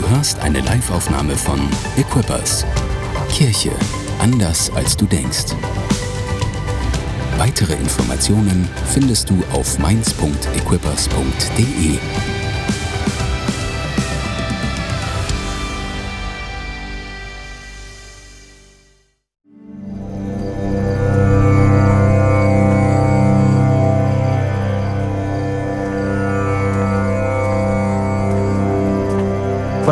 Du 0.00 0.08
hörst 0.08 0.38
eine 0.38 0.60
Liveaufnahme 0.60 1.36
von 1.36 1.60
Equippers. 1.98 2.64
Kirche 3.28 3.72
anders 4.18 4.70
als 4.70 4.96
du 4.96 5.04
denkst. 5.04 5.54
Weitere 7.36 7.74
Informationen 7.74 8.66
findest 8.86 9.28
du 9.28 9.44
auf 9.52 9.78
mainz.equippers.de. 9.78 12.39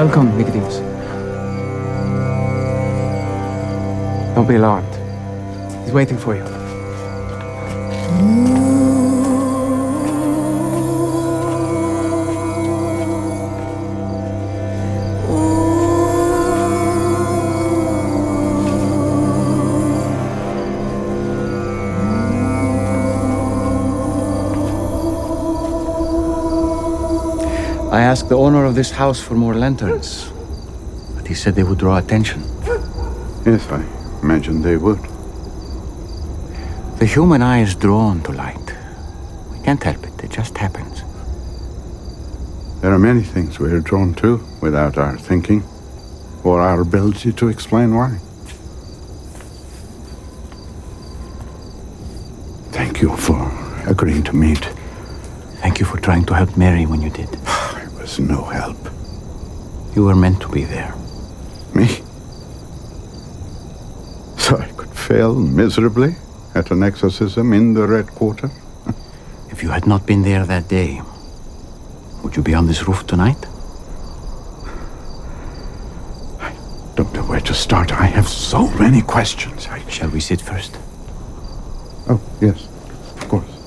Welcome, 0.08 0.38
Nicodemus. 0.38 0.78
Don't 4.34 4.48
be 4.48 4.54
alarmed. 4.54 4.88
He's 5.84 5.92
waiting 5.92 6.16
for 6.16 6.34
you. 6.34 6.57
I 27.91 28.02
asked 28.02 28.28
the 28.28 28.37
owner 28.37 28.66
of 28.66 28.74
this 28.74 28.91
house 28.91 29.19
for 29.19 29.34
more 29.34 29.55
lanterns, 29.55 30.30
but 31.16 31.26
he 31.26 31.32
said 31.32 31.54
they 31.54 31.62
would 31.62 31.79
draw 31.79 31.96
attention. 31.96 32.43
Yes, 33.46 33.66
I 33.71 33.82
imagine 34.23 34.60
they 34.60 34.76
would. 34.76 34.99
The 36.99 37.07
human 37.07 37.40
eye 37.40 37.60
is 37.60 37.74
drawn 37.74 38.21
to 38.24 38.32
light. 38.32 38.74
We 39.51 39.59
can't 39.65 39.82
help 39.82 40.04
it, 40.04 40.23
it 40.23 40.30
just 40.30 40.59
happens. 40.59 41.02
There 42.82 42.93
are 42.93 42.99
many 42.99 43.23
things 43.23 43.59
we 43.59 43.73
are 43.73 43.80
drawn 43.80 44.12
to 44.16 44.45
without 44.60 44.99
our 44.99 45.16
thinking 45.16 45.62
or 46.45 46.60
our 46.60 46.82
ability 46.82 47.32
to 47.32 47.49
explain 47.49 47.95
why. 47.95 48.18
Thank 52.71 53.01
you 53.01 53.16
for 53.16 53.51
agreeing 53.88 54.24
to 54.24 54.34
meet. 54.34 54.65
Thank 55.62 55.80
you 55.80 55.87
for 55.87 55.99
trying 55.99 56.27
to 56.27 56.34
help 56.34 56.55
Mary 56.59 56.84
when 56.84 57.01
you 57.01 57.09
did. 57.09 57.48
Was 58.19 58.29
no 58.29 58.45
help. 58.45 58.77
You 59.95 60.05
were 60.05 60.16
meant 60.16 60.41
to 60.43 60.49
be 60.49 60.65
there. 60.65 60.95
Me? 61.74 61.87
So 64.37 64.56
I 64.56 64.66
could 64.77 64.91
fail 64.91 65.34
miserably 65.34 66.16
at 66.55 66.71
an 66.71 66.83
exorcism 66.83 67.53
in 67.53 67.75
the 67.75 67.87
Red 67.87 68.09
Quarter? 68.09 68.50
If 69.50 69.62
you 69.62 69.71
had 69.71 69.87
not 69.87 70.06
been 70.06 70.22
there 70.22 70.44
that 70.47 70.69
day, 70.69 71.00
would 72.22 72.37
you 72.37 72.43
be 72.43 72.55
on 72.55 72.66
this 72.66 72.87
roof 72.87 73.06
tonight? 73.06 73.47
I 76.41 76.53
don't 76.94 77.12
know 77.12 77.25
where 77.25 77.41
to 77.41 77.55
start. 77.55 77.93
I 77.93 78.06
have 78.06 78.28
so 78.28 78.69
many 78.78 79.03
questions. 79.03 79.66
I... 79.66 79.78
Shall 79.89 80.11
we 80.11 80.21
sit 80.21 80.41
first? 80.41 80.77
Oh, 82.09 82.21
yes, 82.41 82.69
of 83.16 83.28
course. 83.28 83.59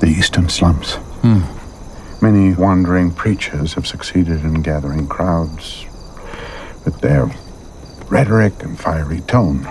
The 0.00 0.18
slums. 0.60 0.96
Hmm. 1.22 1.40
Many 2.20 2.52
wandering 2.52 3.12
preachers 3.12 3.72
have 3.72 3.86
succeeded 3.86 4.44
in 4.44 4.60
gathering 4.60 5.08
crowds 5.08 5.86
with 6.84 7.00
their 7.00 7.30
rhetoric 8.10 8.62
and 8.62 8.78
fiery 8.78 9.22
tone. 9.22 9.66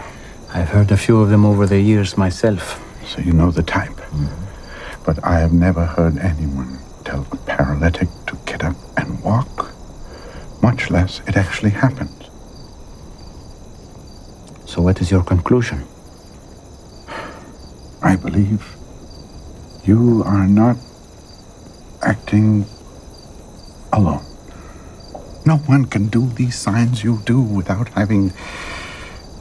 I've 0.51 0.69
heard 0.69 0.91
a 0.91 0.97
few 0.97 1.22
of 1.22 1.29
them 1.29 1.45
over 1.45 1.67
the 1.67 1.79
years 1.79 2.17
myself. 2.17 2.83
So 3.05 3.22
you 3.22 3.33
know 3.33 3.51
the 3.51 3.61
type. 3.61 3.99
Hmm. 4.16 5.05
But 5.05 5.23
I 5.23 5.38
have 5.38 5.53
never 5.53 5.85
heard 5.85 6.17
anyone 6.17 6.79
tell 7.03 7.28
a 7.31 7.38
paralytic 7.38 8.09
to 8.25 8.35
get 8.47 8.63
up 8.63 8.78
and 8.97 9.23
walk, 9.23 9.72
much 10.63 10.89
less 10.89 11.22
it 11.28 11.38
actually 11.38 11.69
happened. 11.85 12.25
So, 14.66 14.81
what 14.81 15.01
is 15.01 15.11
your 15.11 15.23
conclusion? 15.23 15.85
I 18.01 18.16
believe 18.16 18.78
you 19.89 20.22
are 20.23 20.45
not 20.45 20.77
acting 22.03 22.63
alone. 23.91 24.23
No 25.47 25.57
one 25.66 25.85
can 25.85 26.09
do 26.09 26.27
these 26.38 26.55
signs 26.55 27.03
you 27.03 27.23
do 27.25 27.41
without 27.41 27.89
having 27.89 28.31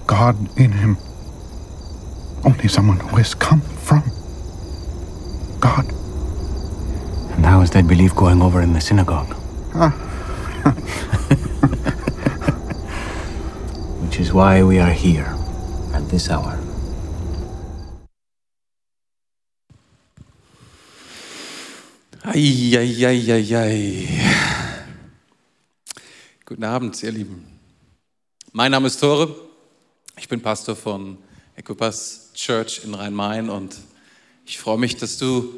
God 0.07 0.37
in 0.57 0.73
him. 0.73 0.97
Only 2.47 2.69
someone 2.69 3.01
who 3.01 3.19
has 3.19 3.35
come 3.35 3.61
from 3.61 4.03
God. 5.61 5.85
And 7.37 7.45
how 7.45 7.61
is 7.61 7.71
that 7.73 7.87
belief 7.87 8.17
going 8.17 8.41
over 8.41 8.63
in 8.63 8.73
the 8.73 8.81
synagogue? 8.81 9.37
Ah. 9.75 9.93
Which 14.01 14.19
is 14.19 14.33
why 14.33 14.63
we 14.63 14.79
are 14.79 14.93
here 14.93 15.37
at 15.93 16.09
this 16.09 16.31
hour. 16.31 16.68
Eieieiei. 22.39 24.07
Guten 26.47 26.63
Abend, 26.63 27.03
ihr 27.03 27.11
Lieben. 27.11 27.45
Mein 28.53 28.71
Name 28.71 28.87
ist 28.87 29.01
Tore. 29.01 29.35
Ich 30.17 30.29
bin 30.29 30.41
Pastor 30.41 30.77
von 30.77 31.19
Equipas 31.57 32.31
Church 32.35 32.83
in 32.85 32.95
Rhein-Main 32.95 33.51
und 33.51 33.75
ich 34.47 34.57
freue 34.57 34.79
mich, 34.79 34.97
dass 34.97 35.19
du 35.19 35.53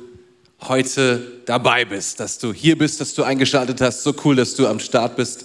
heute 0.63 1.43
dabei 1.45 1.85
bist, 1.85 2.19
dass 2.19 2.39
du 2.39 2.51
hier 2.51 2.79
bist, 2.79 2.99
dass 2.99 3.13
du 3.13 3.25
eingeschaltet 3.25 3.83
hast. 3.83 4.03
So 4.03 4.15
cool, 4.25 4.37
dass 4.37 4.55
du 4.55 4.67
am 4.67 4.81
Start 4.81 5.17
bist. 5.17 5.45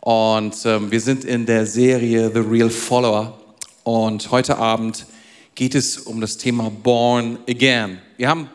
Und 0.00 0.56
ähm, 0.64 0.90
wir 0.90 1.02
sind 1.02 1.26
in 1.26 1.44
der 1.44 1.66
Serie 1.66 2.30
The 2.32 2.40
Real 2.40 2.70
Follower 2.70 3.38
und 3.84 4.30
heute 4.30 4.56
Abend 4.56 5.04
geht 5.54 5.74
es 5.74 5.98
um 5.98 6.18
das 6.18 6.38
Thema 6.38 6.70
Born 6.70 7.40
Again. 7.46 7.98
Wir 8.16 8.30
haben 8.30 8.48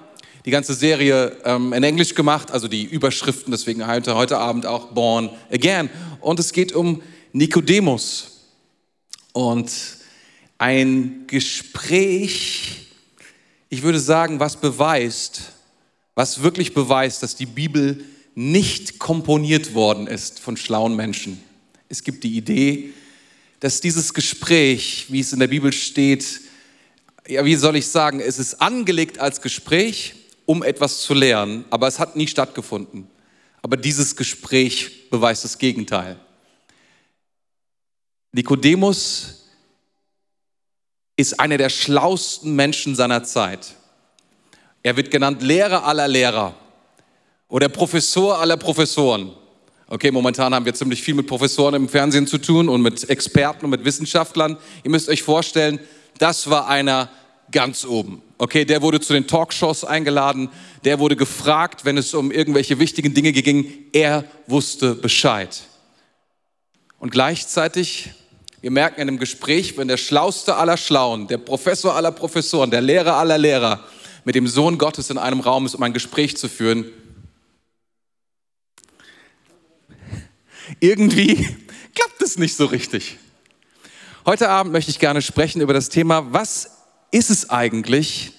die 0.45 0.51
ganze 0.51 0.75
Serie 0.75 1.35
ähm, 1.44 1.73
in 1.73 1.83
Englisch 1.83 2.13
gemacht, 2.13 2.51
also 2.51 2.67
die 2.67 2.83
Überschriften, 2.83 3.51
deswegen 3.51 3.85
heute, 3.85 4.16
heute 4.16 4.38
Abend 4.38 4.67
auch 4.67 4.91
Born 4.91 5.31
Again. 5.51 5.89
Und 6.22 6.39
es 6.39 6.53
geht 6.53 6.72
um 6.72 7.01
Nikodemus 7.33 8.41
und 9.34 9.72
ein 10.59 11.23
Gespräch, 11.25 12.88
ich 13.69 13.81
würde 13.81 14.00
sagen, 14.00 14.39
was 14.39 14.57
beweist, 14.57 15.53
was 16.13 16.44
wirklich 16.44 16.75
beweist, 16.75 17.23
dass 17.23 17.35
die 17.35 17.47
Bibel 17.47 18.05
nicht 18.35 19.00
komponiert 19.00 19.73
worden 19.73 20.05
ist 20.05 20.39
von 20.39 20.57
schlauen 20.57 20.95
Menschen. 20.95 21.41
Es 21.89 22.03
gibt 22.03 22.23
die 22.23 22.38
Idee, 22.38 22.94
dass 23.59 23.81
dieses 23.81 24.13
Gespräch, 24.13 25.07
wie 25.09 25.22
es 25.22 25.34
in 25.34 25.39
der 25.39 25.47
Bibel 25.47 25.73
steht, 25.73 26.41
ja, 27.28 27.44
wie 27.44 27.55
soll 27.55 27.75
ich 27.78 27.88
sagen, 27.88 28.19
es 28.19 28.38
ist 28.38 28.61
angelegt 28.61 29.17
als 29.17 29.41
Gespräch, 29.41 30.13
um 30.45 30.63
etwas 30.63 31.01
zu 31.01 31.13
lernen, 31.13 31.66
aber 31.69 31.88
es 31.88 32.00
hat 32.00 32.16
nie 32.16 32.28
stattgefunden. 32.28 33.07
Aber 33.61 33.78
dieses 33.78 34.16
Gespräch 34.16 35.09
beweist 35.09 35.44
das 35.44 35.57
Gegenteil. 35.57 36.19
Nikodemus 38.31 39.46
ist 41.16 41.40
einer 41.40 41.58
der 41.58 41.70
schlausten 41.70 42.55
Menschen 42.55 42.96
seiner 42.96 43.23
Zeit. 43.23 43.75
Er 44.84 44.97
wird 44.97 45.09
genannt 45.09 45.41
Lehrer 45.41 45.85
aller 45.85 46.08
Lehrer 46.08 46.53
oder 47.47 47.70
Professor 47.70 48.37
aller 48.40 48.58
Professoren. 48.58 49.31
Okay, 49.87 50.11
momentan 50.11 50.53
haben 50.53 50.66
wir 50.66 50.73
ziemlich 50.73 51.02
viel 51.02 51.14
mit 51.14 51.28
Professoren 51.28 51.75
im 51.75 51.87
Fernsehen 51.87 52.28
zu 52.28 52.37
tun 52.37 52.70
und 52.70 52.81
mit 52.81 53.09
Experten 53.09 53.66
und 53.66 53.72
mit 53.72 53.85
Wissenschaftlern. 53.85 54.58
Ihr 54.84 54.91
müsst 54.91 55.09
euch 55.09 55.23
vorstellen, 55.23 55.79
das 56.17 56.49
war 56.49 56.67
einer 56.67 57.09
ganz 57.55 57.85
oben. 57.85 58.22
Okay, 58.37 58.66
der 58.66 58.81
wurde 58.81 58.99
zu 58.99 59.13
den 59.13 59.28
Talkshows 59.28 59.85
eingeladen, 59.85 60.49
der 60.84 60.99
wurde 60.99 61.16
gefragt, 61.16 61.85
wenn 61.85 61.97
es 61.97 62.13
um 62.13 62.29
irgendwelche 62.29 62.79
wichtigen 62.79 63.13
Dinge 63.13 63.31
ging. 63.31 63.85
Er 63.93 64.25
wusste 64.46 64.93
Bescheid. 64.93 65.61
Und 66.99 67.11
gleichzeitig, 67.11 68.11
wir 68.59 68.72
merken 68.72 68.99
in 68.99 69.07
dem 69.07 69.19
Gespräch, 69.19 69.78
wenn 69.78 69.87
der 69.87 69.96
Schlauste 69.96 70.57
aller 70.57 70.75
Schlauen, 70.75 71.28
der 71.28 71.37
Professor 71.37 71.96
aller 71.96 72.11
Professoren, 72.11 72.72
der 72.72 72.81
Lehrer 72.81 73.16
aller 73.16 73.37
Lehrer 73.37 73.85
mit 74.25 74.35
dem 74.35 74.47
Sohn 74.47 74.78
Gottes 74.78 75.09
in 75.09 75.17
einem 75.17 75.40
Raum 75.40 75.66
ist, 75.66 75.75
um 75.75 75.84
ein 75.84 75.93
Gespräch 75.93 76.35
zu 76.35 76.49
führen, 76.49 76.91
irgendwie 80.81 81.35
klappt 81.96 82.22
es 82.22 82.37
nicht 82.37 82.58
so 82.58 82.66
richtig. 82.66 83.17
Heute 84.25 84.49
Abend 84.49 84.73
möchte 84.73 84.91
ich 84.91 84.99
gerne 84.99 85.22
sprechen 85.22 85.61
über 85.61 85.73
das 85.73 85.87
Thema, 85.87 86.34
was 86.34 86.74
ist 87.16 87.29
es 87.29 87.50
eigentlich, 87.50 88.32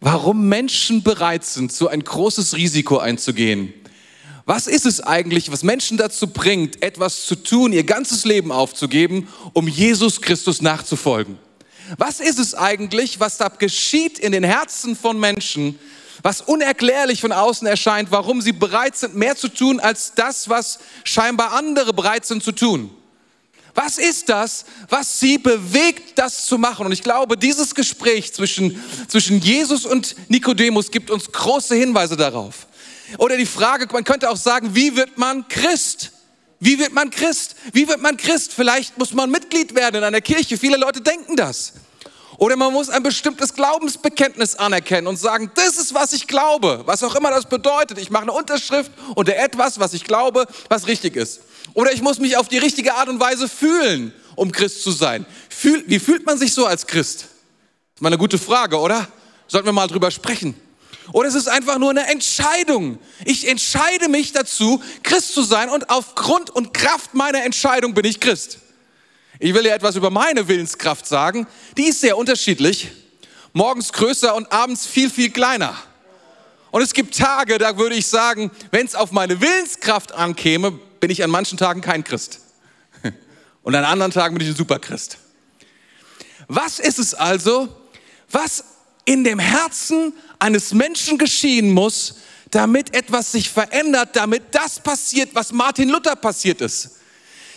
warum 0.00 0.48
Menschen 0.48 1.02
bereit 1.02 1.44
sind, 1.44 1.70
so 1.70 1.86
ein 1.86 2.02
großes 2.02 2.56
Risiko 2.56 2.96
einzugehen. 2.96 3.74
Was 4.46 4.66
ist 4.66 4.86
es 4.86 5.02
eigentlich, 5.02 5.52
was 5.52 5.62
Menschen 5.62 5.98
dazu 5.98 6.28
bringt, 6.28 6.82
etwas 6.82 7.26
zu 7.26 7.36
tun, 7.36 7.74
ihr 7.74 7.84
ganzes 7.84 8.24
Leben 8.24 8.52
aufzugeben, 8.52 9.28
um 9.52 9.68
Jesus 9.68 10.22
Christus 10.22 10.62
nachzufolgen? 10.62 11.38
Was 11.98 12.20
ist 12.20 12.38
es 12.38 12.54
eigentlich, 12.54 13.20
was 13.20 13.36
da 13.36 13.48
geschieht 13.48 14.18
in 14.18 14.32
den 14.32 14.44
Herzen 14.44 14.96
von 14.96 15.20
Menschen, 15.20 15.78
was 16.22 16.40
unerklärlich 16.40 17.20
von 17.20 17.32
außen 17.32 17.66
erscheint, 17.66 18.10
warum 18.10 18.40
sie 18.40 18.52
bereit 18.52 18.96
sind, 18.96 19.14
mehr 19.14 19.36
zu 19.36 19.48
tun 19.48 19.78
als 19.78 20.14
das, 20.14 20.48
was 20.48 20.78
scheinbar 21.04 21.52
andere 21.52 21.92
bereit 21.92 22.24
sind 22.24 22.42
zu 22.42 22.52
tun? 22.52 22.90
Was 23.74 23.98
ist 23.98 24.28
das, 24.28 24.64
was 24.88 25.20
sie 25.20 25.38
bewegt, 25.38 26.18
das 26.18 26.46
zu 26.46 26.58
machen? 26.58 26.86
Und 26.86 26.92
ich 26.92 27.02
glaube, 27.02 27.36
dieses 27.36 27.74
Gespräch 27.74 28.32
zwischen, 28.34 28.82
zwischen 29.08 29.40
Jesus 29.40 29.84
und 29.86 30.16
Nikodemus 30.28 30.90
gibt 30.90 31.10
uns 31.10 31.30
große 31.30 31.74
Hinweise 31.74 32.16
darauf. 32.16 32.66
Oder 33.18 33.36
die 33.36 33.46
Frage, 33.46 33.86
man 33.92 34.04
könnte 34.04 34.30
auch 34.30 34.36
sagen, 34.36 34.74
wie 34.74 34.96
wird 34.96 35.18
man 35.18 35.46
Christ? 35.48 36.12
Wie 36.58 36.78
wird 36.78 36.92
man 36.92 37.10
Christ? 37.10 37.56
Wie 37.72 37.88
wird 37.88 38.02
man 38.02 38.16
Christ? 38.16 38.52
Vielleicht 38.52 38.98
muss 38.98 39.12
man 39.12 39.30
Mitglied 39.30 39.74
werden 39.74 39.96
in 39.96 40.04
einer 40.04 40.20
Kirche. 40.20 40.58
Viele 40.58 40.76
Leute 40.76 41.00
denken 41.00 41.36
das. 41.36 41.72
Oder 42.36 42.56
man 42.56 42.72
muss 42.72 42.88
ein 42.88 43.02
bestimmtes 43.02 43.52
Glaubensbekenntnis 43.52 44.54
anerkennen 44.54 45.06
und 45.06 45.18
sagen, 45.18 45.50
das 45.54 45.76
ist, 45.76 45.92
was 45.92 46.14
ich 46.14 46.26
glaube, 46.26 46.82
was 46.86 47.02
auch 47.02 47.14
immer 47.14 47.30
das 47.30 47.46
bedeutet. 47.46 47.98
Ich 47.98 48.10
mache 48.10 48.22
eine 48.22 48.32
Unterschrift 48.32 48.90
unter 49.14 49.36
etwas, 49.36 49.78
was 49.78 49.92
ich 49.92 50.04
glaube, 50.04 50.46
was 50.70 50.86
richtig 50.86 51.16
ist. 51.16 51.40
Oder 51.74 51.92
ich 51.92 52.02
muss 52.02 52.18
mich 52.18 52.36
auf 52.36 52.48
die 52.48 52.58
richtige 52.58 52.94
Art 52.94 53.08
und 53.08 53.20
Weise 53.20 53.48
fühlen, 53.48 54.12
um 54.36 54.52
Christ 54.52 54.82
zu 54.82 54.90
sein. 54.90 55.26
Fühl, 55.48 55.84
wie 55.86 55.98
fühlt 55.98 56.26
man 56.26 56.38
sich 56.38 56.52
so 56.52 56.66
als 56.66 56.86
Christ? 56.86 57.20
Das 57.20 57.28
ist 57.96 58.00
mal 58.02 58.08
eine 58.08 58.18
gute 58.18 58.38
Frage, 58.38 58.78
oder? 58.78 59.08
Sollten 59.46 59.66
wir 59.66 59.72
mal 59.72 59.86
drüber 59.86 60.10
sprechen. 60.10 60.54
Oder 61.12 61.28
es 61.28 61.34
ist 61.34 61.48
einfach 61.48 61.78
nur 61.78 61.90
eine 61.90 62.06
Entscheidung. 62.06 62.98
Ich 63.24 63.48
entscheide 63.48 64.08
mich 64.08 64.32
dazu, 64.32 64.82
Christ 65.02 65.34
zu 65.34 65.42
sein 65.42 65.68
und 65.68 65.90
aufgrund 65.90 66.50
und 66.50 66.72
Kraft 66.72 67.14
meiner 67.14 67.44
Entscheidung 67.44 67.94
bin 67.94 68.04
ich 68.04 68.20
Christ. 68.20 68.58
Ich 69.38 69.54
will 69.54 69.66
ja 69.66 69.74
etwas 69.74 69.96
über 69.96 70.10
meine 70.10 70.46
Willenskraft 70.46 71.06
sagen. 71.06 71.46
Die 71.76 71.84
ist 71.84 72.00
sehr 72.00 72.16
unterschiedlich. 72.16 72.90
Morgens 73.52 73.92
größer 73.92 74.34
und 74.34 74.52
abends 74.52 74.86
viel, 74.86 75.10
viel 75.10 75.30
kleiner. 75.30 75.76
Und 76.70 76.82
es 76.82 76.92
gibt 76.92 77.16
Tage, 77.16 77.58
da 77.58 77.76
würde 77.76 77.96
ich 77.96 78.06
sagen, 78.06 78.52
wenn 78.70 78.86
es 78.86 78.94
auf 78.94 79.10
meine 79.10 79.40
Willenskraft 79.40 80.12
ankäme, 80.12 80.78
bin 81.00 81.10
ich 81.10 81.24
an 81.24 81.30
manchen 81.30 81.58
Tagen 81.58 81.80
kein 81.80 82.04
Christ. 82.04 82.40
Und 83.62 83.74
an 83.74 83.84
anderen 83.84 84.12
Tagen 84.12 84.36
bin 84.36 84.46
ich 84.46 84.52
ein 84.52 84.56
Superchrist. 84.56 85.18
Was 86.48 86.78
ist 86.78 86.98
es 86.98 87.14
also, 87.14 87.68
was 88.30 88.64
in 89.04 89.24
dem 89.24 89.38
Herzen 89.38 90.12
eines 90.38 90.72
Menschen 90.72 91.18
geschehen 91.18 91.72
muss, 91.72 92.16
damit 92.50 92.94
etwas 92.94 93.32
sich 93.32 93.48
verändert, 93.48 94.16
damit 94.16 94.54
das 94.54 94.80
passiert, 94.80 95.30
was 95.34 95.52
Martin 95.52 95.88
Luther 95.88 96.16
passiert 96.16 96.60
ist. 96.60 96.96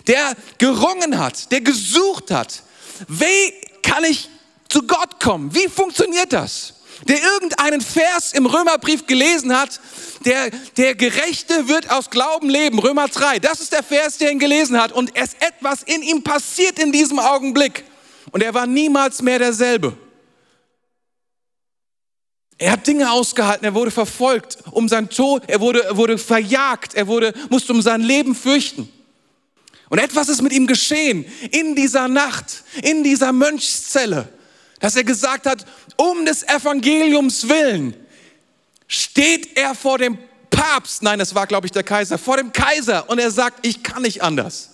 Der 0.08 0.36
gerungen 0.58 1.18
hat, 1.18 1.52
der 1.52 1.62
gesucht 1.62 2.32
hat. 2.32 2.64
Wie 3.08 3.54
kann 3.82 4.04
ich 4.04 4.30
zu 4.70 4.84
Gott 4.84 5.20
kommen? 5.20 5.54
Wie 5.54 5.68
funktioniert 5.68 6.34
das? 6.34 6.74
Der 7.08 7.22
irgendeinen 7.22 7.82
Vers 7.82 8.34
im 8.34 8.46
Römerbrief 8.46 9.08
gelesen 9.08 9.58
hat, 9.58 9.80
der, 10.26 10.52
der 10.78 10.96
Gerechte 10.96 11.68
wird 11.68 11.90
aus 11.90 12.10
Glauben 12.10 12.50
leben, 12.50 12.80
Römer 12.80 13.08
3. 13.08 13.40
Das 13.40 13.60
ist 13.60 13.74
der 13.74 13.84
Vers, 13.84 14.18
der 14.18 14.32
ihn 14.32 14.40
gelesen 14.40 14.80
hat. 14.82 14.92
Und 14.92 15.16
es 15.16 15.34
etwas 15.40 15.84
in 15.84 16.02
ihm 16.02 16.24
passiert 16.24 16.80
in 16.80 16.92
diesem 16.92 17.20
Augenblick. 17.20 17.84
Und 18.32 18.42
er 18.42 18.54
war 18.54 18.68
niemals 18.68 19.22
mehr 19.22 19.40
derselbe. 19.40 19.98
Er 22.58 22.72
hat 22.72 22.88
Dinge 22.88 23.12
ausgehalten, 23.12 23.66
er 23.66 23.74
wurde 23.74 23.92
verfolgt 23.92 24.60
um 24.72 24.88
seinen 24.88 25.10
Tod, 25.10 25.44
er 25.48 25.60
wurde, 25.60 25.86
wurde 25.98 26.18
verjagt, 26.18 26.94
er 26.94 27.08
wurde, 27.08 27.34
musste 27.50 27.74
um 27.74 27.82
sein 27.82 28.02
Leben 28.02 28.36
fürchten. 28.36 28.88
Und 29.90 30.00
etwas 30.00 30.30
ist 30.30 30.42
mit 30.42 30.54
ihm 30.54 30.66
geschehen 30.66 31.26
in 31.52 31.76
dieser 31.76 32.08
Nacht, 32.08 32.64
in 32.82 33.04
dieser 33.04 33.34
Mönchszelle, 33.34 34.30
dass 34.84 34.98
er 34.98 35.06
gesagt 35.06 35.46
hat, 35.46 35.66
um 35.96 36.26
des 36.26 36.44
Evangeliums 36.44 37.48
willen 37.48 37.96
steht 38.86 39.56
er 39.58 39.76
vor 39.76 39.98
dem 39.98 40.18
Papst, 40.50 41.02
nein, 41.02 41.20
das 41.20 41.34
war 41.34 41.48
glaube 41.48 41.68
ich 41.68 41.72
der 41.72 41.84
Kaiser, 41.84 42.18
vor 42.18 42.36
dem 42.36 42.52
Kaiser 42.52 43.10
und 43.10 43.18
er 43.18 43.32
sagt, 43.32 43.66
ich 43.66 43.82
kann 43.82 44.02
nicht 44.02 44.22
anders. 44.22 44.72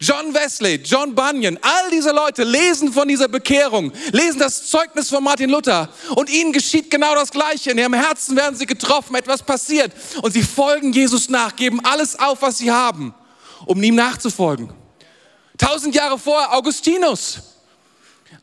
John 0.00 0.34
Wesley, 0.34 0.74
John 0.84 1.14
Bunyan, 1.14 1.56
all 1.62 1.90
diese 1.92 2.10
Leute 2.10 2.42
lesen 2.42 2.92
von 2.92 3.06
dieser 3.06 3.28
Bekehrung, 3.28 3.92
lesen 4.10 4.40
das 4.40 4.68
Zeugnis 4.68 5.08
von 5.08 5.22
Martin 5.22 5.50
Luther 5.50 5.88
und 6.16 6.28
ihnen 6.28 6.52
geschieht 6.52 6.90
genau 6.90 7.14
das 7.14 7.30
Gleiche. 7.30 7.70
In 7.70 7.78
ihrem 7.78 7.94
Herzen 7.94 8.34
werden 8.34 8.56
sie 8.56 8.66
getroffen, 8.66 9.14
etwas 9.14 9.40
passiert 9.40 9.92
und 10.22 10.32
sie 10.32 10.42
folgen 10.42 10.92
Jesus 10.92 11.28
nach, 11.28 11.54
geben 11.54 11.78
alles 11.84 12.18
auf, 12.18 12.42
was 12.42 12.58
sie 12.58 12.72
haben, 12.72 13.14
um 13.66 13.80
ihm 13.80 13.94
nachzufolgen. 13.94 14.72
Tausend 15.56 15.94
Jahre 15.94 16.18
vorher 16.18 16.52
Augustinus, 16.52 17.47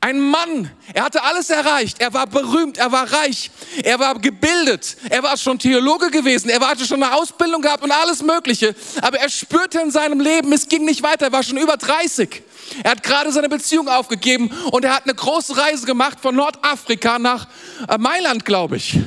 ein 0.05 0.19
Mann, 0.19 0.69
er 0.93 1.05
hatte 1.05 1.23
alles 1.23 1.49
erreicht. 1.49 1.99
Er 1.99 2.13
war 2.13 2.27
berühmt, 2.27 2.77
er 2.77 2.91
war 2.91 3.11
reich, 3.11 3.49
er 3.83 3.97
war 3.99 4.19
gebildet, 4.19 4.97
er 5.09 5.23
war 5.23 5.35
schon 5.35 5.57
Theologe 5.57 6.11
gewesen, 6.11 6.49
er 6.49 6.59
hatte 6.59 6.85
schon 6.85 7.01
eine 7.01 7.15
Ausbildung 7.15 7.61
gehabt 7.61 7.83
und 7.83 7.91
alles 7.91 8.21
Mögliche. 8.21 8.75
Aber 9.01 9.19
er 9.19 9.29
spürte 9.29 9.79
in 9.79 9.89
seinem 9.89 10.19
Leben, 10.19 10.53
es 10.53 10.67
ging 10.67 10.85
nicht 10.85 11.01
weiter, 11.01 11.25
er 11.25 11.31
war 11.31 11.41
schon 11.41 11.57
über 11.57 11.77
30. 11.77 12.43
Er 12.83 12.91
hat 12.91 13.03
gerade 13.03 13.31
seine 13.31 13.49
Beziehung 13.49 13.87
aufgegeben 13.87 14.51
und 14.71 14.85
er 14.85 14.95
hat 14.95 15.05
eine 15.05 15.15
große 15.15 15.57
Reise 15.57 15.87
gemacht 15.87 16.19
von 16.21 16.35
Nordafrika 16.35 17.17
nach 17.17 17.47
äh, 17.87 17.97
Mailand, 17.97 18.45
glaube 18.45 18.77
ich. 18.77 18.99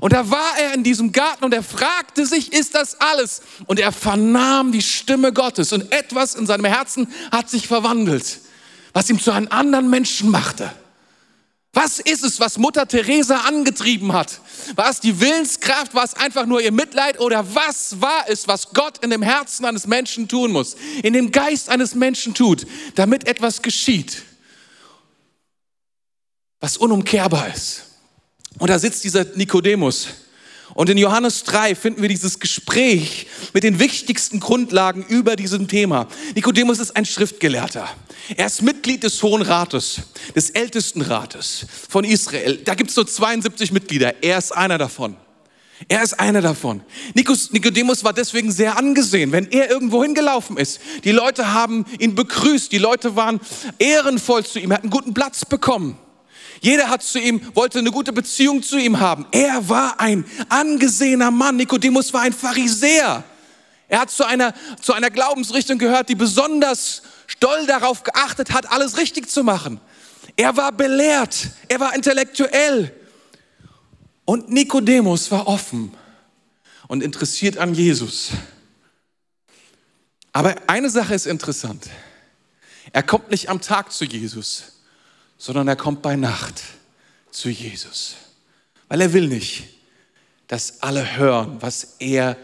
Und 0.00 0.12
da 0.12 0.30
war 0.30 0.56
er 0.56 0.74
in 0.74 0.84
diesem 0.84 1.10
Garten 1.10 1.44
und 1.44 1.52
er 1.52 1.64
fragte 1.64 2.26
sich, 2.26 2.52
ist 2.52 2.76
das 2.76 3.00
alles? 3.00 3.42
Und 3.66 3.80
er 3.80 3.90
vernahm 3.90 4.70
die 4.70 4.82
Stimme 4.82 5.32
Gottes 5.32 5.72
und 5.72 5.90
etwas 5.92 6.36
in 6.36 6.46
seinem 6.46 6.66
Herzen 6.66 7.12
hat 7.32 7.50
sich 7.50 7.66
verwandelt 7.66 8.38
was 8.92 9.10
ihm 9.10 9.20
zu 9.20 9.30
einem 9.30 9.48
anderen 9.48 9.90
Menschen 9.90 10.30
machte. 10.30 10.72
Was 11.72 12.00
ist 12.00 12.24
es, 12.24 12.40
was 12.40 12.58
Mutter 12.58 12.88
Teresa 12.88 13.42
angetrieben 13.42 14.12
hat? 14.12 14.40
War 14.74 14.90
es 14.90 15.00
die 15.00 15.20
Willenskraft? 15.20 15.94
War 15.94 16.04
es 16.04 16.14
einfach 16.14 16.46
nur 16.46 16.60
ihr 16.60 16.72
Mitleid? 16.72 17.20
Oder 17.20 17.54
was 17.54 18.00
war 18.00 18.24
es, 18.28 18.48
was 18.48 18.70
Gott 18.70 18.98
in 19.04 19.10
dem 19.10 19.22
Herzen 19.22 19.64
eines 19.64 19.86
Menschen 19.86 20.28
tun 20.28 20.50
muss? 20.50 20.76
In 21.02 21.12
dem 21.12 21.30
Geist 21.30 21.68
eines 21.68 21.94
Menschen 21.94 22.34
tut, 22.34 22.66
damit 22.94 23.28
etwas 23.28 23.62
geschieht, 23.62 24.22
was 26.58 26.76
unumkehrbar 26.76 27.54
ist. 27.54 27.84
Und 28.58 28.70
da 28.70 28.78
sitzt 28.78 29.04
dieser 29.04 29.24
Nikodemus 29.36 30.08
und 30.74 30.88
in 30.90 30.98
Johannes 30.98 31.44
3 31.44 31.74
finden 31.74 32.02
wir 32.02 32.08
dieses 32.08 32.40
Gespräch 32.40 33.26
mit 33.52 33.64
den 33.64 33.78
wichtigsten 33.78 34.40
Grundlagen 34.40 35.04
über 35.08 35.36
diesem 35.36 35.68
Thema. 35.68 36.06
Nikodemus 36.34 36.78
ist 36.78 36.96
ein 36.96 37.04
Schriftgelehrter. 37.04 37.88
Er 38.36 38.46
ist 38.46 38.62
Mitglied 38.62 39.02
des 39.02 39.22
Hohen 39.22 39.42
Rates, 39.42 40.02
des 40.34 40.50
Ältestenrates 40.50 41.66
von 41.88 42.04
Israel. 42.04 42.58
Da 42.58 42.74
gibt 42.74 42.90
es 42.90 42.96
so 42.96 43.04
72 43.04 43.72
Mitglieder. 43.72 44.22
Er 44.22 44.38
ist 44.38 44.52
einer 44.52 44.78
davon. 44.78 45.16
Er 45.86 46.02
ist 46.02 46.18
einer 46.18 46.42
davon. 46.42 46.82
Nikodemus 47.14 48.02
war 48.02 48.12
deswegen 48.12 48.50
sehr 48.50 48.76
angesehen, 48.76 49.30
wenn 49.30 49.46
er 49.50 49.70
irgendwo 49.70 50.02
hingelaufen 50.02 50.56
ist. 50.56 50.80
Die 51.04 51.12
Leute 51.12 51.52
haben 51.54 51.84
ihn 52.00 52.16
begrüßt, 52.16 52.72
die 52.72 52.78
Leute 52.78 53.14
waren 53.14 53.40
ehrenvoll 53.78 54.44
zu 54.44 54.58
ihm, 54.58 54.72
er 54.72 54.78
hat 54.78 54.82
einen 54.82 54.90
guten 54.90 55.14
Platz 55.14 55.44
bekommen. 55.44 55.96
Jeder 56.60 56.88
hat 56.88 57.02
zu 57.02 57.18
ihm, 57.18 57.40
wollte 57.54 57.78
eine 57.78 57.90
gute 57.90 58.12
Beziehung 58.12 58.62
zu 58.62 58.78
ihm 58.78 59.00
haben. 59.00 59.26
Er 59.30 59.68
war 59.68 60.00
ein 60.00 60.24
angesehener 60.48 61.30
Mann. 61.30 61.56
Nikodemus 61.56 62.12
war 62.12 62.22
ein 62.22 62.32
Pharisäer. 62.32 63.24
Er 63.88 64.00
hat 64.00 64.10
zu 64.10 64.24
einer, 64.24 64.54
zu 64.80 64.92
einer 64.92 65.10
Glaubensrichtung 65.10 65.78
gehört, 65.78 66.08
die 66.08 66.14
besonders 66.14 67.02
doll 67.40 67.66
darauf 67.66 68.02
geachtet 68.02 68.52
hat, 68.52 68.70
alles 68.70 68.98
richtig 68.98 69.30
zu 69.30 69.44
machen. 69.44 69.80
Er 70.36 70.56
war 70.56 70.72
belehrt, 70.72 71.48
er 71.68 71.80
war 71.80 71.94
intellektuell. 71.94 72.94
Und 74.24 74.50
Nikodemus 74.50 75.30
war 75.30 75.46
offen 75.46 75.94
und 76.86 77.02
interessiert 77.02 77.56
an 77.56 77.74
Jesus. 77.74 78.30
Aber 80.32 80.54
eine 80.66 80.90
Sache 80.90 81.14
ist 81.14 81.26
interessant. 81.26 81.88
Er 82.92 83.02
kommt 83.02 83.30
nicht 83.30 83.48
am 83.48 83.60
Tag 83.60 83.92
zu 83.92 84.04
Jesus 84.04 84.77
sondern 85.38 85.68
er 85.68 85.76
kommt 85.76 86.02
bei 86.02 86.16
Nacht 86.16 86.62
zu 87.30 87.48
Jesus. 87.48 88.16
Weil 88.88 89.00
er 89.00 89.12
will 89.12 89.28
nicht, 89.28 89.68
dass 90.48 90.82
alle 90.82 91.16
hören, 91.16 91.58
was 91.60 91.96
er, 92.00 92.36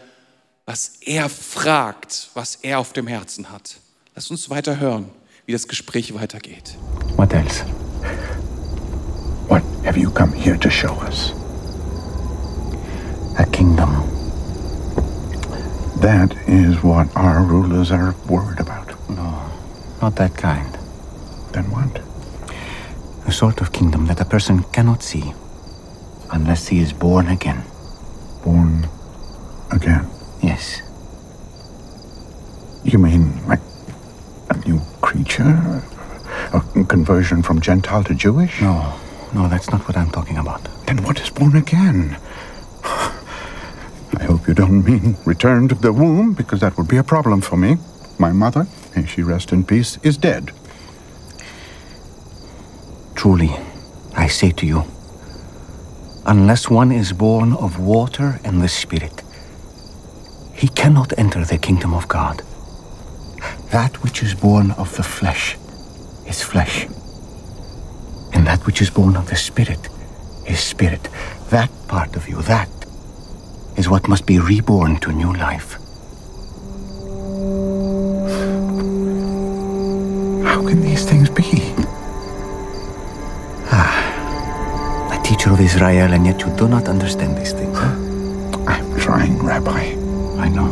was 0.65 0.93
er 1.01 1.29
fragt, 1.29 2.29
was 2.33 2.55
er 2.55 2.79
auf 2.79 2.93
dem 2.93 3.07
Herzen 3.07 3.51
hat. 3.51 3.77
Lass 4.15 4.31
uns 4.31 4.49
weiter 4.49 4.79
hören, 4.79 5.09
wie 5.45 5.51
das 5.51 5.67
Gespräch 5.67 6.13
weitergeht. 6.13 6.77
What 7.17 7.33
else? 7.33 7.65
What 9.47 9.63
have 9.83 9.99
you 9.99 10.09
come 10.09 10.33
here 10.33 10.57
to 10.57 10.69
show 10.69 10.95
us? 11.07 11.33
A 13.37 13.45
kingdom. 13.51 14.03
That 16.01 16.33
is 16.47 16.81
what 16.83 17.07
our 17.15 17.43
rulers 17.43 17.91
are 17.91 18.15
worried 18.29 18.59
about. 18.59 18.93
No. 19.09 19.33
not 20.01 20.15
that 20.17 20.35
kind. 20.37 20.77
Then 21.51 21.63
what? 21.71 22.04
A 23.27 23.31
sort 23.31 23.61
of 23.61 23.71
kingdom 23.71 24.05
that 24.07 24.21
a 24.21 24.25
person 24.25 24.63
cannot 24.71 25.01
see 25.03 25.33
unless 26.31 26.67
he 26.67 26.79
is 26.79 26.93
born 26.93 27.27
again. 27.27 27.63
Born 28.43 28.87
again. 29.71 30.07
Yes. 30.41 30.81
You 32.83 32.99
mean 32.99 33.45
like 33.47 33.61
a 34.49 34.57
new 34.67 34.79
creature? 35.01 35.81
A 36.53 36.61
conversion 36.87 37.41
from 37.41 37.59
Gentile 37.61 38.03
to 38.03 38.13
Jewish? 38.13 38.61
No, 38.61 38.93
no, 39.33 39.47
that's 39.47 39.71
not 39.71 39.87
what 39.87 39.97
I'm 39.97 40.11
talking 40.11 40.37
about. 40.37 40.61
Then 40.85 41.03
what 41.03 41.19
is 41.19 41.29
born 41.29 41.55
again? 41.55 42.17
I 42.83 44.23
hope 44.23 44.47
you 44.47 44.53
don't 44.53 44.83
mean 44.85 45.17
return 45.25 45.67
to 45.69 45.75
the 45.75 45.91
womb, 45.91 46.33
because 46.33 46.59
that 46.61 46.77
would 46.77 46.87
be 46.87 46.97
a 46.97 47.03
problem 47.03 47.41
for 47.41 47.57
me. 47.57 47.77
My 48.17 48.31
mother, 48.31 48.67
may 48.95 49.05
she 49.05 49.23
rest 49.23 49.51
in 49.51 49.65
peace, 49.65 49.97
is 50.03 50.17
dead. 50.17 50.51
Truly, 53.15 53.55
I 54.15 54.27
say 54.27 54.51
to 54.51 54.65
you, 54.65 54.83
unless 56.25 56.69
one 56.69 56.91
is 56.91 57.11
born 57.13 57.53
of 57.53 57.79
water 57.79 58.39
and 58.43 58.61
the 58.61 58.67
Spirit, 58.67 59.23
he 60.53 60.67
cannot 60.67 61.17
enter 61.17 61.43
the 61.43 61.57
kingdom 61.57 61.93
of 61.93 62.07
God. 62.07 62.43
That 63.71 64.03
which 64.03 64.21
is 64.21 64.33
born 64.35 64.71
of 64.71 64.95
the 64.95 65.03
flesh 65.03 65.57
is 66.27 66.41
flesh, 66.41 66.85
and 68.33 68.45
that 68.45 68.65
which 68.65 68.81
is 68.81 68.89
born 68.89 69.15
of 69.15 69.29
the 69.29 69.35
Spirit 69.35 69.89
is 70.47 70.59
spirit. 70.59 71.09
That 71.49 71.71
part 71.87 72.15
of 72.15 72.27
you, 72.27 72.41
that 72.43 72.69
is 73.75 73.89
what 73.89 74.07
must 74.07 74.25
be 74.25 74.39
reborn 74.39 74.99
to 75.01 75.11
new 75.11 75.33
life. 75.33 75.73
How 80.45 80.67
can 80.67 80.81
these 80.81 81.05
things 81.05 81.29
be? 81.29 81.54
Teacher 85.45 85.53
of 85.53 85.61
Israel, 85.61 86.11
and 86.11 86.25
yet 86.25 86.41
you 86.41 86.49
do 86.57 86.67
not 86.67 86.87
understand 86.87 87.37
these 87.37 87.53
things. 87.53 87.77
Huh? 87.77 87.93
I'm 88.65 88.99
trying, 88.99 89.37
Rabbi. 89.37 89.93
I 90.39 90.49
know. 90.49 90.71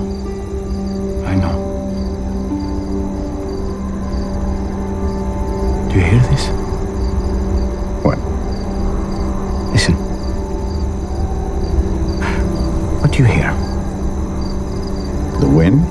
I 1.27 1.35
know. 1.35 1.55
Do 5.91 5.99
you 5.99 6.03
hear 6.03 6.21
this? 6.31 6.47
What? 8.03 8.17
Listen. 9.73 9.93
What 12.99 13.11
do 13.11 13.19
you 13.19 13.25
hear? 13.25 13.53
The 15.39 15.49
wind? 15.55 15.85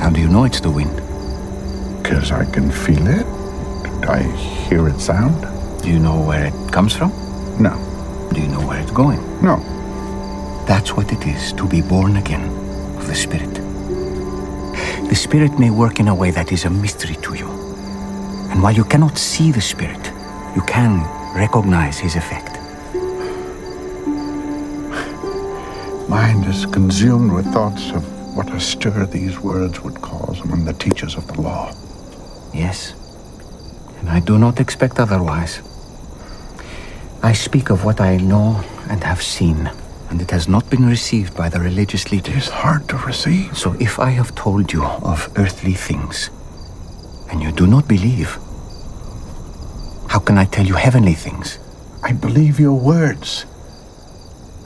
How 0.00 0.08
do 0.08 0.22
you 0.22 0.28
know 0.28 0.44
it's 0.44 0.60
the 0.60 0.70
wind? 0.70 0.96
Because 2.02 2.32
I 2.32 2.46
can 2.46 2.70
feel 2.70 3.06
it. 3.08 3.26
I 4.08 4.22
hear 4.70 4.88
it 4.88 5.00
sound. 5.00 5.36
Do 5.82 5.90
you 5.90 5.98
know 5.98 6.18
where 6.18 6.46
it 6.46 6.72
comes 6.72 6.96
from? 6.96 7.23
No. 7.58 8.30
Do 8.32 8.40
you 8.40 8.48
know 8.48 8.66
where 8.66 8.80
it's 8.80 8.90
going? 8.90 9.20
No. 9.42 9.56
That's 10.66 10.92
what 10.96 11.12
it 11.12 11.26
is 11.26 11.52
to 11.54 11.68
be 11.68 11.82
born 11.82 12.16
again 12.16 12.44
of 12.96 13.06
the 13.06 13.14
Spirit. 13.14 13.54
The 15.08 15.14
Spirit 15.14 15.58
may 15.58 15.70
work 15.70 16.00
in 16.00 16.08
a 16.08 16.14
way 16.14 16.30
that 16.30 16.50
is 16.50 16.64
a 16.64 16.70
mystery 16.70 17.16
to 17.16 17.34
you. 17.34 17.48
And 18.50 18.62
while 18.62 18.72
you 18.72 18.84
cannot 18.84 19.18
see 19.18 19.52
the 19.52 19.60
Spirit, 19.60 20.04
you 20.56 20.62
can 20.62 21.02
recognize 21.34 21.98
his 21.98 22.16
effect. 22.16 22.58
Mind 26.08 26.44
is 26.46 26.66
consumed 26.66 27.32
with 27.32 27.46
thoughts 27.52 27.90
of 27.90 28.02
what 28.36 28.52
a 28.52 28.58
stir 28.58 29.06
these 29.06 29.38
words 29.38 29.80
would 29.80 30.00
cause 30.00 30.40
among 30.40 30.64
the 30.64 30.72
teachers 30.72 31.14
of 31.16 31.26
the 31.28 31.40
law. 31.40 31.72
Yes. 32.52 32.94
And 34.00 34.08
I 34.08 34.20
do 34.20 34.38
not 34.38 34.60
expect 34.60 34.98
otherwise. 34.98 35.60
I 37.24 37.32
speak 37.32 37.70
of 37.70 37.86
what 37.86 38.02
I 38.02 38.18
know 38.18 38.62
and 38.90 39.02
have 39.02 39.22
seen, 39.22 39.70
and 40.10 40.20
it 40.20 40.30
has 40.30 40.46
not 40.46 40.68
been 40.68 40.86
received 40.86 41.34
by 41.34 41.48
the 41.48 41.58
religious 41.58 42.12
leaders. 42.12 42.34
It 42.34 42.36
is 42.36 42.48
hard 42.50 42.86
to 42.90 42.98
receive. 42.98 43.56
So 43.56 43.72
if 43.80 43.98
I 43.98 44.10
have 44.10 44.34
told 44.34 44.70
you 44.70 44.84
of 44.84 45.32
earthly 45.36 45.72
things, 45.72 46.28
and 47.30 47.40
you 47.42 47.50
do 47.50 47.66
not 47.66 47.88
believe, 47.88 48.36
how 50.10 50.18
can 50.18 50.36
I 50.36 50.44
tell 50.44 50.66
you 50.66 50.74
heavenly 50.74 51.14
things? 51.14 51.58
I 52.02 52.12
believe 52.12 52.60
your 52.60 52.78
words. 52.78 53.46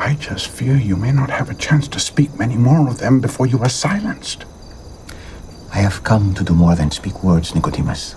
I 0.01 0.15
just 0.15 0.49
fear 0.49 0.75
you 0.75 0.97
may 0.97 1.13
not 1.13 1.31
have 1.31 1.51
a 1.51 1.55
chance 1.55 1.87
to 1.87 2.01
speak 2.01 2.37
many 2.41 2.57
more 2.57 2.89
of 2.89 2.99
them 2.99 3.21
before 3.21 3.47
you 3.47 3.61
are 3.61 3.69
silenced. 3.69 4.47
I 5.73 5.79
have 5.79 6.03
come 6.03 6.35
to 6.35 6.43
do 6.43 6.55
more 6.55 6.75
than 6.75 6.91
speak 6.91 7.23
words, 7.23 7.55
Nicodemus. 7.55 8.17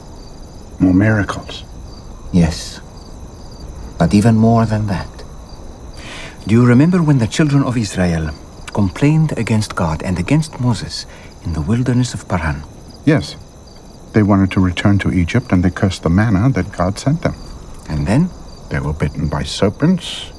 More 0.79 0.95
miracles. 0.95 1.63
Yes. 2.33 2.80
But 4.01 4.15
even 4.15 4.35
more 4.35 4.65
than 4.65 4.87
that. 4.87 5.23
Do 6.47 6.55
you 6.55 6.65
remember 6.65 7.03
when 7.03 7.19
the 7.19 7.27
children 7.27 7.61
of 7.61 7.77
Israel 7.77 8.31
complained 8.73 9.37
against 9.37 9.75
God 9.75 10.01
and 10.01 10.17
against 10.17 10.59
Moses 10.59 11.05
in 11.45 11.53
the 11.53 11.61
wilderness 11.61 12.15
of 12.15 12.27
Paran? 12.27 12.63
Yes. 13.05 13.35
They 14.13 14.23
wanted 14.23 14.49
to 14.53 14.59
return 14.59 14.97
to 15.03 15.11
Egypt 15.11 15.51
and 15.51 15.63
they 15.63 15.69
cursed 15.69 16.01
the 16.01 16.09
manna 16.09 16.49
that 16.49 16.71
God 16.71 16.97
sent 16.97 17.21
them. 17.21 17.35
And 17.89 18.07
then? 18.07 18.31
They 18.71 18.79
were 18.79 18.93
bitten 18.93 19.29
by 19.29 19.43
serpents 19.43 20.31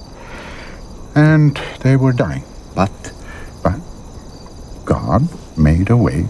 and 1.15 1.57
they 1.83 1.95
were 1.95 2.13
dying. 2.13 2.43
But 2.75 3.13
But 3.63 3.79
God 4.85 5.23
made 5.57 5.89
a 5.89 5.97
way 5.97 6.27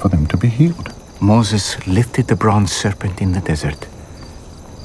for 0.00 0.08
them 0.08 0.26
to 0.28 0.38
be 0.38 0.48
healed. 0.48 0.94
Moses 1.20 1.86
lifted 1.86 2.28
the 2.28 2.36
bronze 2.36 2.72
serpent 2.72 3.20
in 3.20 3.32
the 3.32 3.42
desert, 3.42 3.86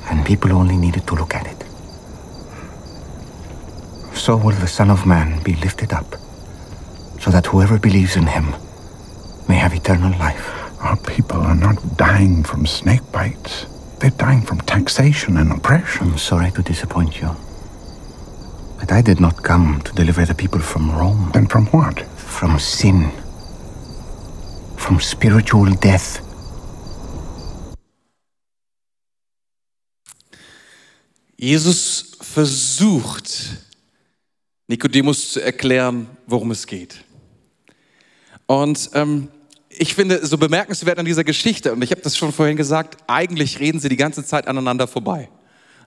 and 0.09 0.25
people 0.25 0.51
only 0.51 0.75
needed 0.75 1.07
to 1.07 1.15
look 1.15 1.33
at 1.33 1.47
it. 1.47 1.64
So 4.15 4.35
will 4.37 4.55
the 4.55 4.67
Son 4.67 4.89
of 4.89 5.05
Man 5.05 5.43
be 5.43 5.53
lifted 5.55 5.93
up, 5.93 6.15
so 7.21 7.29
that 7.31 7.45
whoever 7.45 7.77
believes 7.77 8.15
in 8.15 8.25
him 8.25 8.55
may 9.47 9.55
have 9.55 9.73
eternal 9.75 10.17
life. 10.17 10.49
Our 10.81 10.97
people 10.97 11.41
are 11.41 11.55
not 11.55 11.97
dying 11.97 12.43
from 12.43 12.65
snake 12.65 13.11
bites. 13.11 13.67
They're 13.99 14.09
dying 14.17 14.41
from 14.41 14.59
taxation 14.61 15.37
and 15.37 15.51
oppression. 15.51 16.11
I'm 16.11 16.17
sorry 16.17 16.51
to 16.51 16.61
disappoint 16.63 17.21
you, 17.21 17.35
but 18.79 18.91
I 18.91 19.01
did 19.01 19.19
not 19.19 19.43
come 19.43 19.81
to 19.81 19.93
deliver 19.93 20.25
the 20.25 20.33
people 20.35 20.59
from 20.59 20.91
Rome, 20.91 21.31
Then 21.33 21.47
from 21.47 21.67
what? 21.67 22.03
from 22.35 22.59
sin, 22.59 23.11
from 24.75 24.99
spiritual 24.99 25.71
death. 25.75 26.19
Jesus 31.37 32.17
versucht, 32.21 33.64
Nikodemus 34.67 35.31
zu 35.31 35.41
erklären, 35.41 36.07
worum 36.27 36.51
es 36.51 36.65
geht. 36.65 37.03
Und 38.47 38.89
ähm, 38.93 39.27
ich 39.69 39.93
finde 39.93 40.25
so 40.25 40.37
bemerkenswert 40.37 40.99
an 40.99 41.05
dieser 41.05 41.23
Geschichte, 41.23 41.73
und 41.73 41.81
ich 41.81 41.91
habe 41.91 42.01
das 42.01 42.17
schon 42.17 42.31
vorhin 42.31 42.57
gesagt, 42.57 42.97
eigentlich 43.07 43.59
reden 43.59 43.79
sie 43.79 43.89
die 43.89 43.97
ganze 43.97 44.25
Zeit 44.25 44.47
aneinander 44.47 44.87
vorbei. 44.87 45.29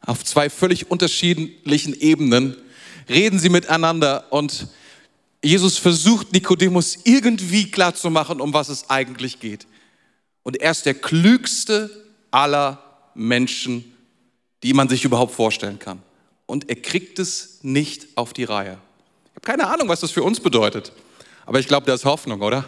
Auf 0.05 0.25
zwei 0.25 0.51
völlig 0.51 0.91
unterschiedlichen 0.91 1.95
Ebenen 1.99 2.57
reden 3.09 3.39
sie 3.39 3.49
miteinander 3.49 4.33
und 4.33 4.69
Jesus 5.43 5.79
versucht 5.79 6.33
Nikodemus 6.33 6.99
irgendwie 7.05 7.71
klarzumachen, 7.71 8.41
um 8.41 8.53
was 8.53 8.69
es 8.69 8.91
eigentlich 8.91 9.41
geht. 9.41 9.67
Und 10.43 10.61
er 10.61 10.73
ist 10.73 10.87
der 10.87 10.95
klügste 10.95 11.91
aller 12.31 12.83
Menschen, 13.15 13.85
die 14.63 14.73
man 14.73 14.89
sich 14.89 15.05
überhaupt 15.05 15.35
vorstellen 15.35 15.79
kann. 15.79 16.03
Und 16.49 16.71
er 16.71 16.77
kriegt 16.77 17.19
es 17.19 17.59
nicht 17.61 18.07
auf 18.15 18.33
die 18.33 18.45
Reihe. 18.45 18.79
Ich 19.27 19.37
habe 19.37 19.59
keine 19.59 19.67
Ahnung, 19.67 19.87
was 19.89 20.01
das 20.01 20.11
für 20.11 20.23
uns 20.23 20.41
bedeutet. 20.41 20.93
Aber 21.45 21.61
ich 21.61 21.69
glaube, 21.69 21.85
da 21.85 21.93
ist 21.93 22.07
Hoffnung, 22.07 22.41
oder? 22.41 22.65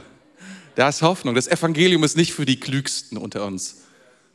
Da 0.75 0.91
ist 0.91 1.01
Hoffnung. 1.01 1.35
Das 1.35 1.49
Evangelium 1.49 2.05
ist 2.05 2.15
nicht 2.15 2.35
für 2.35 2.45
die 2.45 2.61
Klügsten 2.61 3.17
unter 3.17 3.47
uns, 3.47 3.77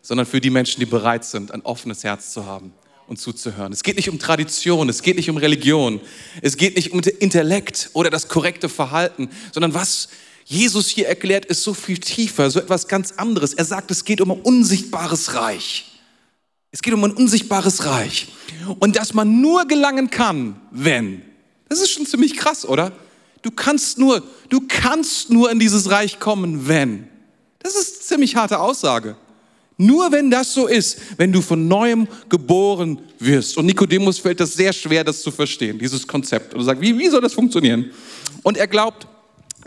sondern 0.02 0.26
für 0.26 0.42
die 0.42 0.50
Menschen, 0.50 0.80
die 0.80 0.88
bereit 0.88 1.26
sind, 1.26 1.52
ein 1.52 1.62
offenes 1.62 2.04
Herz 2.04 2.34
zu 2.34 2.48
haben 2.48 2.74
und 3.06 3.18
zuzuhören. 3.18 3.72
Es 3.72 3.84
geht 3.84 3.98
nicht 3.98 4.10
um 4.10 4.18
Tradition, 4.18 4.90
es 4.90 5.04
geht 5.04 5.16
nicht 5.16 5.30
um 5.30 5.38
Religion, 5.38 6.02
es 6.42 6.58
geht 6.58 6.76
nicht 6.76 6.92
um 6.92 7.02
Intellekt 7.02 7.92
oder 7.94 8.10
das 8.10 8.28
korrekte 8.28 8.68
Verhalten, 8.68 9.30
sondern 9.54 9.76
was 9.76 10.10
Jesus 10.46 10.88
hier 10.88 11.08
erklärt, 11.08 11.46
ist 11.46 11.62
so 11.62 11.76
viel 11.76 12.00
tiefer, 12.00 12.50
so 12.50 12.60
etwas 12.60 12.88
ganz 12.88 13.12
anderes. 13.12 13.54
Er 13.54 13.66
sagt, 13.66 13.92
es 13.92 14.06
geht 14.06 14.22
um 14.22 14.32
ein 14.32 14.42
unsichtbares 14.42 15.36
Reich. 15.36 15.95
Es 16.76 16.82
geht 16.82 16.94
um 16.94 17.06
ein 17.06 17.14
unsichtbares 17.14 17.86
Reich. 17.86 18.28
Und 18.80 18.98
dass 18.98 19.14
man 19.14 19.40
nur 19.40 19.66
gelangen 19.66 20.10
kann, 20.10 20.60
wenn. 20.72 21.22
Das 21.70 21.80
ist 21.80 21.92
schon 21.92 22.06
ziemlich 22.06 22.36
krass, 22.36 22.66
oder? 22.66 22.92
Du 23.44 23.50
kannst 23.50 23.98
nur, 23.98 24.22
du 24.50 24.60
kannst 24.68 25.30
nur 25.30 25.50
in 25.50 25.58
dieses 25.58 25.90
Reich 25.90 26.20
kommen, 26.20 26.68
wenn. 26.68 27.08
Das 27.60 27.78
ist 27.78 27.94
eine 27.94 28.02
ziemlich 28.02 28.36
harte 28.36 28.60
Aussage. 28.60 29.16
Nur 29.78 30.12
wenn 30.12 30.30
das 30.30 30.54
so 30.54 30.68
ist, 30.68 30.98
wenn 31.16 31.32
du 31.32 31.42
von 31.42 31.66
neuem 31.66 32.10
geboren 32.28 33.00
wirst. 33.20 33.58
Und 33.58 33.68
Nikodemus 33.68 34.20
fällt 34.20 34.42
das 34.42 34.54
sehr 34.54 34.74
schwer, 34.74 35.06
das 35.06 35.22
zu 35.22 35.32
verstehen, 35.32 35.80
dieses 35.80 36.06
Konzept. 36.06 36.54
Und 36.54 36.60
er 36.60 36.66
sagt, 36.66 36.82
wie, 36.82 36.98
wie 36.98 37.08
soll 37.08 37.22
das 37.22 37.34
funktionieren? 37.34 37.90
Und 38.44 38.58
er 38.58 38.68
glaubt, 38.68 39.08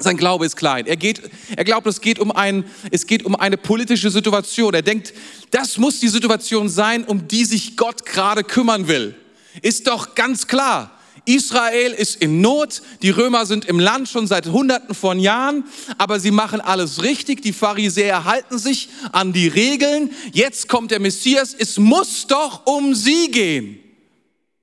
Sein 0.01 0.17
Glaube 0.17 0.47
ist 0.47 0.57
klein. 0.57 0.87
Er, 0.87 0.97
geht, 0.97 1.23
er 1.57 1.65
glaubt, 1.65 1.87
es 1.89 2.01
geht, 2.01 2.21
um 2.21 2.31
ein, 2.31 2.65
es 2.93 3.07
geht 3.07 3.25
um 3.25 3.35
eine 3.35 3.57
politische 3.57 4.11
Situation. 4.11 4.73
Er 4.73 4.83
denkt, 4.83 5.13
das 5.51 5.77
muss 5.77 5.99
die 5.99 6.09
Situation 6.09 6.69
sein, 6.69 7.05
um 7.05 7.27
die 7.27 7.45
sich 7.45 7.77
Gott 7.77 8.07
gerade 8.07 8.45
kümmern 8.45 8.87
will. 8.87 9.17
Ist 9.61 9.89
doch 9.89 10.15
ganz 10.15 10.47
klar. 10.47 10.93
Israel 11.25 11.93
ist 11.93 12.23
in 12.23 12.41
Not, 12.41 12.81
die 13.03 13.11
Römer 13.11 13.45
sind 13.45 13.67
im 13.67 13.81
Land 13.81 14.09
schon 14.09 14.27
seit 14.27 14.47
Hunderten 14.47 14.95
von 14.95 15.19
Jahren, 15.19 15.65
aber 15.99 16.21
sie 16.21 16.31
machen 16.31 16.61
alles 16.61 17.03
richtig, 17.03 17.43
die 17.43 17.53
Pharisäer 17.53 18.25
halten 18.25 18.59
sich 18.59 18.89
an 19.13 19.35
die 19.35 19.49
Regeln, 19.49 20.11
jetzt 20.33 20.69
kommt 20.69 20.91
der 20.91 21.01
Messias, 21.01 21.55
es 21.59 21.79
muss 21.79 22.27
doch 22.29 22.67
um 22.67 22.95
sie 22.95 23.31
gehen. 23.31 23.79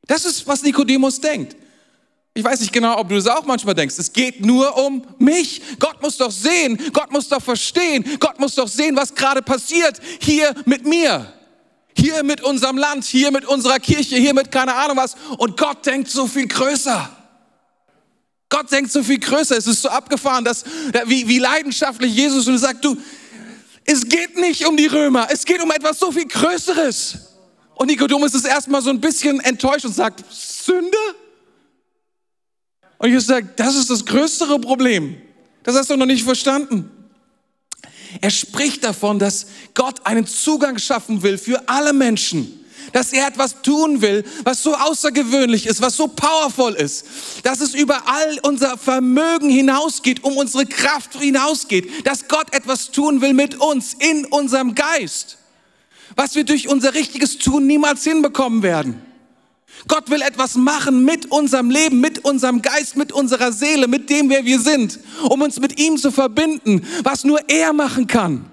Das 0.07 0.25
ist, 0.25 0.47
was 0.47 0.63
Nikodemus 0.63 1.21
denkt. 1.21 1.55
Ich 2.37 2.43
weiß 2.43 2.59
nicht 2.59 2.73
genau, 2.73 2.97
ob 2.97 3.07
du 3.07 3.15
das 3.15 3.27
auch 3.27 3.45
manchmal 3.45 3.75
denkst. 3.75 3.95
Es 3.97 4.11
geht 4.11 4.45
nur 4.45 4.77
um 4.77 5.07
mich. 5.19 5.61
Gott 5.79 6.01
muss 6.01 6.17
doch 6.17 6.31
sehen, 6.31 6.77
Gott 6.91 7.09
muss 7.09 7.29
doch 7.29 7.41
verstehen, 7.41 8.03
Gott 8.19 8.39
muss 8.41 8.55
doch 8.55 8.67
sehen, 8.67 8.97
was 8.97 9.15
gerade 9.15 9.41
passiert 9.41 10.01
hier 10.19 10.53
mit 10.65 10.85
mir. 10.85 11.31
Hier 11.97 12.23
mit 12.23 12.43
unserem 12.43 12.77
Land, 12.77 13.05
hier 13.05 13.31
mit 13.31 13.45
unserer 13.45 13.79
Kirche, 13.79 14.17
hier 14.17 14.33
mit 14.33 14.51
keine 14.51 14.75
Ahnung 14.75 14.97
was. 14.97 15.15
Und 15.37 15.55
Gott 15.55 15.85
denkt 15.85 16.09
so 16.09 16.27
viel 16.27 16.45
größer. 16.45 17.09
Gott 18.49 18.69
denkt 18.69 18.91
so 18.91 19.01
viel 19.01 19.19
größer. 19.19 19.55
Es 19.55 19.65
ist 19.65 19.81
so 19.81 19.87
abgefahren, 19.87 20.43
dass, 20.43 20.65
wie, 21.05 21.29
wie 21.29 21.39
leidenschaftlich 21.39 22.13
Jesus 22.13 22.49
und 22.49 22.57
sagt, 22.57 22.83
du, 22.83 22.97
es 23.85 24.09
geht 24.09 24.35
nicht 24.37 24.67
um 24.67 24.75
die 24.75 24.87
Römer, 24.87 25.29
es 25.31 25.45
geht 25.45 25.63
um 25.63 25.71
etwas 25.71 25.99
so 25.99 26.11
viel 26.11 26.27
Größeres. 26.27 27.17
Und 27.75 27.87
Nikodemus 27.87 28.33
ist 28.33 28.45
erstmal 28.45 28.81
so 28.81 28.89
ein 28.89 28.99
bisschen 28.99 29.39
enttäuscht 29.39 29.85
und 29.85 29.95
sagt, 29.95 30.21
Sünde? 30.29 30.97
Und 32.97 33.09
Jesus 33.09 33.27
sagt, 33.27 33.59
das 33.59 33.75
ist 33.75 33.89
das 33.89 34.05
größere 34.05 34.59
Problem. 34.59 35.17
Das 35.63 35.75
hast 35.75 35.89
du 35.89 35.97
noch 35.97 36.05
nicht 36.05 36.23
verstanden. 36.23 36.89
Er 38.21 38.29
spricht 38.29 38.83
davon, 38.83 39.19
dass 39.19 39.47
Gott 39.73 40.05
einen 40.05 40.25
Zugang 40.27 40.77
schaffen 40.77 41.23
will 41.23 41.37
für 41.37 41.67
alle 41.67 41.93
Menschen. 41.93 42.61
Dass 42.93 43.11
er 43.11 43.27
etwas 43.27 43.61
tun 43.61 44.01
will, 44.01 44.23
was 44.43 44.63
so 44.63 44.75
außergewöhnlich 44.75 45.65
ist, 45.65 45.81
was 45.81 45.97
so 45.97 46.07
powerful 46.07 46.73
ist, 46.73 47.05
dass 47.43 47.59
es 47.59 47.73
über 47.73 48.07
all 48.07 48.39
unser 48.43 48.77
Vermögen 48.77 49.49
hinausgeht, 49.49 50.23
um 50.23 50.37
unsere 50.37 50.65
Kraft 50.65 51.19
hinausgeht, 51.19 52.07
dass 52.07 52.27
Gott 52.27 52.53
etwas 52.53 52.91
tun 52.91 53.21
will 53.21 53.33
mit 53.33 53.55
uns, 53.55 53.95
in 53.95 54.25
unserem 54.25 54.75
Geist, 54.75 55.39
was 56.15 56.35
wir 56.35 56.45
durch 56.45 56.69
unser 56.69 56.93
richtiges 56.93 57.37
Tun 57.37 57.67
niemals 57.67 58.03
hinbekommen 58.03 58.61
werden. 58.63 59.01
Gott 59.87 60.09
will 60.09 60.21
etwas 60.21 60.55
machen 60.55 61.05
mit 61.05 61.31
unserem 61.31 61.69
Leben, 61.69 61.99
mit 61.99 62.25
unserem 62.25 62.61
Geist, 62.61 62.95
mit 62.95 63.11
unserer 63.11 63.51
Seele, 63.51 63.87
mit 63.87 64.09
dem, 64.09 64.29
wer 64.29 64.45
wir 64.45 64.59
sind, 64.59 64.99
um 65.23 65.41
uns 65.41 65.59
mit 65.59 65.79
ihm 65.79 65.97
zu 65.97 66.11
verbinden, 66.11 66.85
was 67.03 67.23
nur 67.23 67.39
er 67.49 67.73
machen 67.73 68.07
kann. 68.07 68.51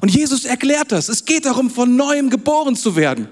Und 0.00 0.10
Jesus 0.14 0.44
erklärt 0.44 0.92
das. 0.92 1.08
Es 1.08 1.24
geht 1.24 1.46
darum, 1.46 1.70
von 1.70 1.96
neuem 1.96 2.28
geboren 2.28 2.76
zu 2.76 2.96
werden. 2.96 3.28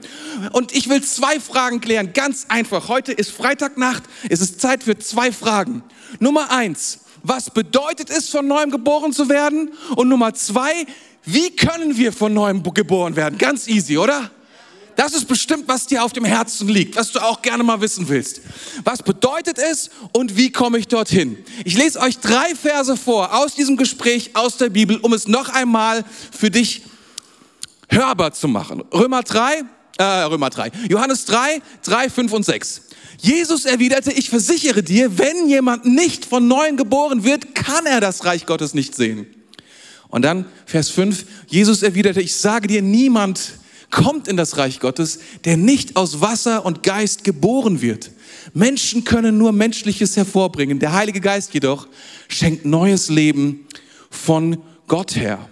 Und 0.52 0.74
ich 0.74 0.88
will 0.88 1.02
zwei 1.02 1.38
Fragen 1.38 1.80
klären, 1.80 2.12
ganz 2.14 2.46
einfach. 2.48 2.88
Heute 2.88 3.12
ist 3.12 3.30
Freitagnacht, 3.30 4.04
es 4.28 4.40
ist 4.40 4.60
Zeit 4.60 4.82
für 4.82 4.98
zwei 4.98 5.30
Fragen. 5.30 5.82
Nummer 6.20 6.50
eins, 6.50 7.00
was 7.22 7.50
bedeutet 7.50 8.10
es, 8.10 8.28
von 8.30 8.46
neuem 8.46 8.70
geboren 8.70 9.12
zu 9.12 9.28
werden? 9.28 9.72
Und 9.96 10.08
Nummer 10.08 10.32
zwei, 10.34 10.86
wie 11.24 11.54
können 11.54 11.96
wir 11.96 12.12
von 12.12 12.32
neuem 12.32 12.62
geboren 12.62 13.16
werden? 13.16 13.38
Ganz 13.38 13.68
easy, 13.68 13.98
oder? 13.98 14.30
Das 14.96 15.12
ist 15.12 15.26
bestimmt, 15.26 15.66
was 15.66 15.86
dir 15.86 16.04
auf 16.04 16.12
dem 16.12 16.24
Herzen 16.24 16.68
liegt, 16.68 16.96
was 16.96 17.12
du 17.12 17.20
auch 17.20 17.42
gerne 17.42 17.64
mal 17.64 17.80
wissen 17.80 18.08
willst. 18.08 18.40
Was 18.84 19.02
bedeutet 19.02 19.58
es 19.58 19.90
und 20.12 20.36
wie 20.36 20.52
komme 20.52 20.78
ich 20.78 20.88
dorthin? 20.88 21.38
Ich 21.64 21.76
lese 21.76 22.00
euch 22.00 22.18
drei 22.18 22.54
Verse 22.54 22.96
vor 22.96 23.34
aus 23.36 23.54
diesem 23.54 23.76
Gespräch 23.76 24.30
aus 24.34 24.56
der 24.56 24.70
Bibel, 24.70 24.98
um 24.98 25.12
es 25.12 25.26
noch 25.26 25.48
einmal 25.48 26.04
für 26.30 26.50
dich 26.50 26.82
hörbar 27.88 28.32
zu 28.32 28.48
machen. 28.48 28.82
Römer 28.92 29.22
3, 29.22 29.62
äh, 29.98 30.02
Römer 30.04 30.50
3, 30.50 30.70
Johannes 30.88 31.24
3, 31.26 31.60
3, 31.82 32.10
5 32.10 32.32
und 32.32 32.44
6. 32.44 32.82
Jesus 33.18 33.64
erwiderte, 33.64 34.12
ich 34.12 34.28
versichere 34.28 34.82
dir, 34.82 35.18
wenn 35.18 35.48
jemand 35.48 35.86
nicht 35.86 36.24
von 36.24 36.46
neuem 36.46 36.76
geboren 36.76 37.24
wird, 37.24 37.54
kann 37.54 37.86
er 37.86 38.00
das 38.00 38.24
Reich 38.24 38.46
Gottes 38.46 38.74
nicht 38.74 38.94
sehen. 38.94 39.26
Und 40.08 40.22
dann 40.22 40.46
Vers 40.66 40.90
5, 40.90 41.24
Jesus 41.48 41.82
erwiderte, 41.82 42.20
ich 42.20 42.34
sage 42.36 42.68
dir, 42.68 42.82
niemand 42.82 43.54
kommt 43.94 44.26
in 44.26 44.36
das 44.36 44.56
Reich 44.56 44.80
Gottes, 44.80 45.20
der 45.44 45.56
nicht 45.56 45.94
aus 45.94 46.20
Wasser 46.20 46.66
und 46.66 46.82
Geist 46.82 47.22
geboren 47.22 47.80
wird. 47.80 48.10
Menschen 48.52 49.04
können 49.04 49.38
nur 49.38 49.52
Menschliches 49.52 50.16
hervorbringen. 50.16 50.80
Der 50.80 50.92
Heilige 50.92 51.20
Geist 51.20 51.54
jedoch 51.54 51.86
schenkt 52.26 52.64
neues 52.64 53.08
Leben 53.08 53.68
von 54.10 54.58
Gott 54.88 55.14
her. 55.14 55.48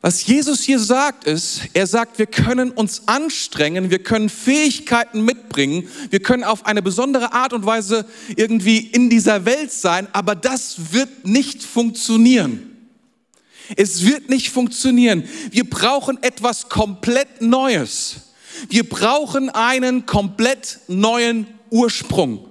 Was 0.00 0.26
Jesus 0.26 0.62
hier 0.62 0.80
sagt 0.80 1.24
ist, 1.24 1.60
er 1.74 1.86
sagt, 1.86 2.18
wir 2.18 2.26
können 2.26 2.70
uns 2.70 3.02
anstrengen, 3.06 3.90
wir 3.90 4.02
können 4.02 4.30
Fähigkeiten 4.30 5.24
mitbringen, 5.26 5.86
wir 6.08 6.20
können 6.20 6.42
auf 6.42 6.64
eine 6.64 6.80
besondere 6.80 7.34
Art 7.34 7.52
und 7.52 7.66
Weise 7.66 8.06
irgendwie 8.34 8.78
in 8.78 9.10
dieser 9.10 9.44
Welt 9.44 9.70
sein, 9.70 10.08
aber 10.12 10.34
das 10.34 10.92
wird 10.92 11.26
nicht 11.26 11.62
funktionieren. 11.62 12.71
Es 13.76 14.04
wird 14.04 14.28
nicht 14.28 14.50
funktionieren. 14.50 15.28
Wir 15.50 15.68
brauchen 15.68 16.22
etwas 16.22 16.68
komplett 16.68 17.40
Neues. 17.40 18.32
Wir 18.68 18.88
brauchen 18.88 19.50
einen 19.50 20.06
komplett 20.06 20.80
neuen 20.88 21.46
Ursprung. 21.70 22.48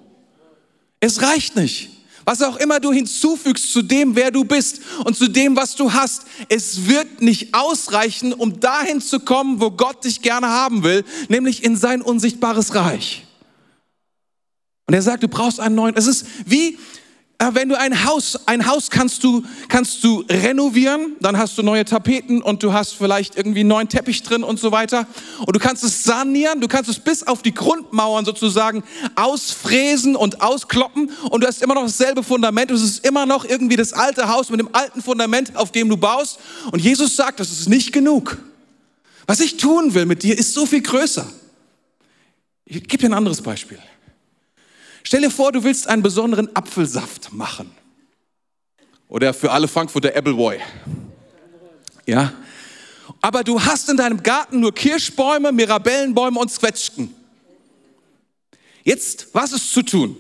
Es 0.99 1.21
reicht 1.21 1.55
nicht. 1.55 1.89
Was 2.23 2.41
auch 2.43 2.57
immer 2.57 2.79
du 2.79 2.91
hinzufügst 2.91 3.71
zu 3.73 3.81
dem, 3.81 4.15
wer 4.15 4.29
du 4.29 4.43
bist 4.43 4.81
und 5.05 5.17
zu 5.17 5.27
dem, 5.27 5.55
was 5.55 5.75
du 5.75 5.91
hast, 5.91 6.25
es 6.49 6.87
wird 6.87 7.21
nicht 7.21 7.53
ausreichen, 7.53 8.33
um 8.33 8.59
dahin 8.59 9.01
zu 9.01 9.19
kommen, 9.19 9.59
wo 9.59 9.71
Gott 9.71 10.05
dich 10.05 10.21
gerne 10.21 10.47
haben 10.47 10.83
will, 10.83 11.03
nämlich 11.29 11.63
in 11.63 11.75
sein 11.75 12.01
unsichtbares 12.01 12.75
Reich. 12.75 13.25
Und 14.87 14.93
er 14.93 15.01
sagt, 15.01 15.23
du 15.23 15.27
brauchst 15.27 15.59
einen 15.59 15.75
neuen. 15.75 15.95
Es 15.95 16.05
ist 16.05 16.25
wie, 16.45 16.77
wenn 17.49 17.69
du 17.69 17.77
ein 17.77 18.05
Haus, 18.05 18.37
ein 18.45 18.67
Haus 18.67 18.91
kannst 18.91 19.23
du, 19.23 19.43
kannst 19.67 20.03
du 20.03 20.23
renovieren, 20.29 21.15
dann 21.21 21.37
hast 21.37 21.57
du 21.57 21.63
neue 21.63 21.85
Tapeten 21.85 22.41
und 22.41 22.61
du 22.61 22.71
hast 22.71 22.93
vielleicht 22.93 23.35
irgendwie 23.35 23.63
neuen 23.63 23.89
Teppich 23.89 24.21
drin 24.21 24.43
und 24.43 24.59
so 24.59 24.71
weiter. 24.71 25.07
Und 25.39 25.55
du 25.55 25.59
kannst 25.59 25.83
es 25.83 26.03
sanieren, 26.03 26.61
du 26.61 26.67
kannst 26.67 26.89
es 26.89 26.99
bis 26.99 27.23
auf 27.25 27.41
die 27.41 27.53
Grundmauern 27.53 28.25
sozusagen 28.25 28.83
ausfräsen 29.15 30.15
und 30.15 30.41
auskloppen 30.41 31.09
und 31.31 31.41
du 31.43 31.47
hast 31.47 31.63
immer 31.63 31.73
noch 31.73 31.83
dasselbe 31.83 32.21
Fundament. 32.21 32.69
Es 32.69 32.83
ist 32.83 33.05
immer 33.05 33.25
noch 33.25 33.43
irgendwie 33.43 33.75
das 33.75 33.93
alte 33.93 34.27
Haus 34.27 34.49
mit 34.49 34.59
dem 34.59 34.69
alten 34.73 35.01
Fundament, 35.01 35.55
auf 35.55 35.71
dem 35.71 35.89
du 35.89 35.97
baust. 35.97 36.39
Und 36.71 36.79
Jesus 36.79 37.15
sagt, 37.15 37.39
das 37.39 37.51
ist 37.51 37.67
nicht 37.67 37.91
genug. 37.91 38.37
Was 39.25 39.39
ich 39.39 39.57
tun 39.57 39.93
will 39.95 40.05
mit 40.05 40.21
dir, 40.23 40.37
ist 40.37 40.53
so 40.53 40.65
viel 40.65 40.81
größer. 40.81 41.25
Ich 42.65 42.83
gebe 42.87 42.97
dir 42.97 43.09
ein 43.09 43.13
anderes 43.13 43.41
Beispiel. 43.41 43.79
Stell 45.03 45.21
dir 45.21 45.31
vor, 45.31 45.51
du 45.51 45.63
willst 45.63 45.87
einen 45.87 46.03
besonderen 46.03 46.55
Apfelsaft 46.55 47.33
machen. 47.33 47.71
Oder 49.07 49.33
für 49.33 49.51
alle 49.51 49.67
Frankfurter 49.67 50.15
Appleboy. 50.15 50.59
Ja. 52.05 52.33
Aber 53.21 53.43
du 53.43 53.61
hast 53.61 53.89
in 53.89 53.97
deinem 53.97 54.23
Garten 54.23 54.59
nur 54.59 54.73
Kirschbäume, 54.73 55.51
Mirabellenbäume 55.51 56.39
und 56.39 56.51
Zwetschgen. 56.51 57.13
Jetzt, 58.83 59.27
was 59.33 59.51
ist 59.51 59.73
zu 59.73 59.83
tun? 59.83 60.17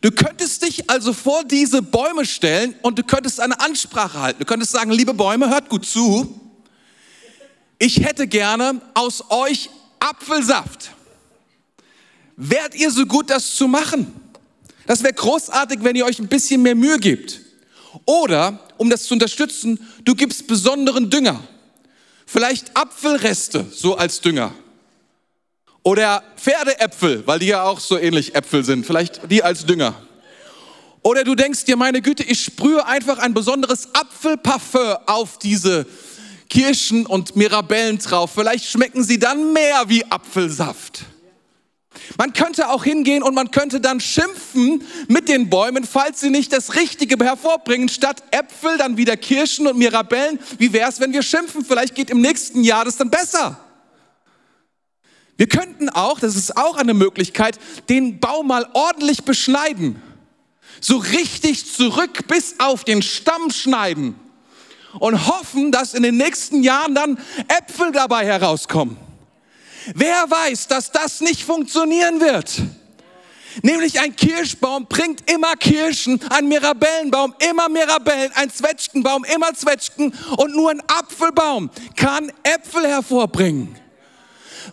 Du 0.00 0.10
könntest 0.10 0.62
dich 0.62 0.90
also 0.90 1.14
vor 1.14 1.44
diese 1.44 1.80
Bäume 1.80 2.26
stellen 2.26 2.74
und 2.82 2.98
du 2.98 3.02
könntest 3.02 3.40
eine 3.40 3.58
Ansprache 3.58 4.20
halten. 4.20 4.40
Du 4.40 4.44
könntest 4.44 4.72
sagen, 4.72 4.90
liebe 4.90 5.14
Bäume, 5.14 5.48
hört 5.48 5.70
gut 5.70 5.86
zu. 5.86 6.40
Ich 7.78 8.04
hätte 8.04 8.26
gerne 8.26 8.82
aus 8.92 9.24
euch 9.30 9.70
Apfelsaft. 9.98 10.90
Wärt 12.36 12.74
ihr 12.74 12.90
so 12.90 13.06
gut, 13.06 13.30
das 13.30 13.54
zu 13.54 13.68
machen? 13.68 14.12
Das 14.86 15.02
wäre 15.02 15.12
großartig, 15.12 15.78
wenn 15.82 15.96
ihr 15.96 16.04
euch 16.04 16.18
ein 16.18 16.28
bisschen 16.28 16.62
mehr 16.62 16.74
Mühe 16.74 16.98
gebt. 16.98 17.40
Oder, 18.04 18.58
um 18.76 18.90
das 18.90 19.04
zu 19.04 19.14
unterstützen, 19.14 19.78
du 20.04 20.14
gibst 20.14 20.46
besonderen 20.46 21.10
Dünger. 21.10 21.40
Vielleicht 22.26 22.76
Apfelreste, 22.76 23.66
so 23.70 23.96
als 23.96 24.20
Dünger. 24.20 24.52
Oder 25.82 26.22
Pferdeäpfel, 26.36 27.26
weil 27.26 27.38
die 27.38 27.46
ja 27.46 27.64
auch 27.64 27.78
so 27.78 27.98
ähnlich 27.98 28.34
Äpfel 28.34 28.64
sind. 28.64 28.86
Vielleicht 28.86 29.30
die 29.30 29.42
als 29.42 29.66
Dünger. 29.66 29.94
Oder 31.02 31.22
du 31.22 31.34
denkst 31.34 31.66
dir, 31.66 31.76
meine 31.76 32.00
Güte, 32.00 32.22
ich 32.22 32.42
sprühe 32.42 32.84
einfach 32.86 33.18
ein 33.18 33.34
besonderes 33.34 33.94
Apfelparfum 33.94 34.96
auf 35.06 35.38
diese 35.38 35.86
Kirschen 36.48 37.04
und 37.04 37.36
Mirabellen 37.36 37.98
drauf. 37.98 38.32
Vielleicht 38.34 38.64
schmecken 38.64 39.04
sie 39.04 39.18
dann 39.18 39.52
mehr 39.52 39.84
wie 39.88 40.04
Apfelsaft. 40.10 41.04
Man 42.18 42.32
könnte 42.32 42.70
auch 42.70 42.84
hingehen 42.84 43.22
und 43.22 43.34
man 43.34 43.50
könnte 43.50 43.80
dann 43.80 44.00
schimpfen 44.00 44.82
mit 45.08 45.28
den 45.28 45.50
Bäumen, 45.50 45.84
falls 45.84 46.20
sie 46.20 46.30
nicht 46.30 46.52
das 46.52 46.74
Richtige 46.74 47.22
hervorbringen. 47.24 47.88
Statt 47.88 48.22
Äpfel 48.30 48.78
dann 48.78 48.96
wieder 48.96 49.16
Kirschen 49.16 49.66
und 49.66 49.78
Mirabellen. 49.78 50.38
Wie 50.58 50.72
wäre 50.72 50.88
es, 50.88 51.00
wenn 51.00 51.12
wir 51.12 51.22
schimpfen? 51.22 51.64
Vielleicht 51.64 51.94
geht 51.94 52.10
im 52.10 52.20
nächsten 52.20 52.62
Jahr 52.62 52.84
das 52.84 52.96
dann 52.96 53.10
besser. 53.10 53.58
Wir 55.36 55.48
könnten 55.48 55.88
auch, 55.88 56.20
das 56.20 56.36
ist 56.36 56.56
auch 56.56 56.76
eine 56.76 56.94
Möglichkeit, 56.94 57.58
den 57.88 58.20
Baum 58.20 58.46
mal 58.46 58.68
ordentlich 58.72 59.24
beschneiden. 59.24 60.00
so 60.80 60.96
richtig 60.98 61.72
zurück 61.72 62.26
bis 62.28 62.56
auf 62.58 62.84
den 62.84 63.02
Stamm 63.02 63.50
schneiden 63.50 64.16
und 64.98 65.26
hoffen, 65.26 65.72
dass 65.72 65.94
in 65.94 66.02
den 66.02 66.16
nächsten 66.16 66.62
Jahren 66.62 66.94
dann 66.94 67.18
Äpfel 67.48 67.92
dabei 67.92 68.26
herauskommen. 68.26 68.96
Wer 69.94 70.30
weiß, 70.30 70.68
dass 70.68 70.90
das 70.90 71.20
nicht 71.20 71.44
funktionieren 71.44 72.20
wird? 72.20 72.62
Nämlich 73.62 74.00
ein 74.00 74.16
Kirschbaum 74.16 74.86
bringt 74.86 75.30
immer 75.30 75.54
Kirschen, 75.56 76.20
ein 76.30 76.48
Mirabellenbaum 76.48 77.34
immer 77.50 77.68
Mirabellen, 77.68 78.32
ein 78.34 78.50
Zwetschgenbaum 78.50 79.24
immer 79.24 79.54
Zwetschgen 79.54 80.12
und 80.36 80.56
nur 80.56 80.70
ein 80.70 80.82
Apfelbaum 80.88 81.70
kann 81.96 82.32
Äpfel 82.42 82.86
hervorbringen. 82.86 83.76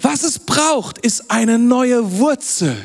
Was 0.01 0.23
es 0.23 0.39
braucht, 0.39 0.97
ist 0.99 1.29
eine 1.29 1.59
neue 1.59 2.19
Wurzel. 2.19 2.75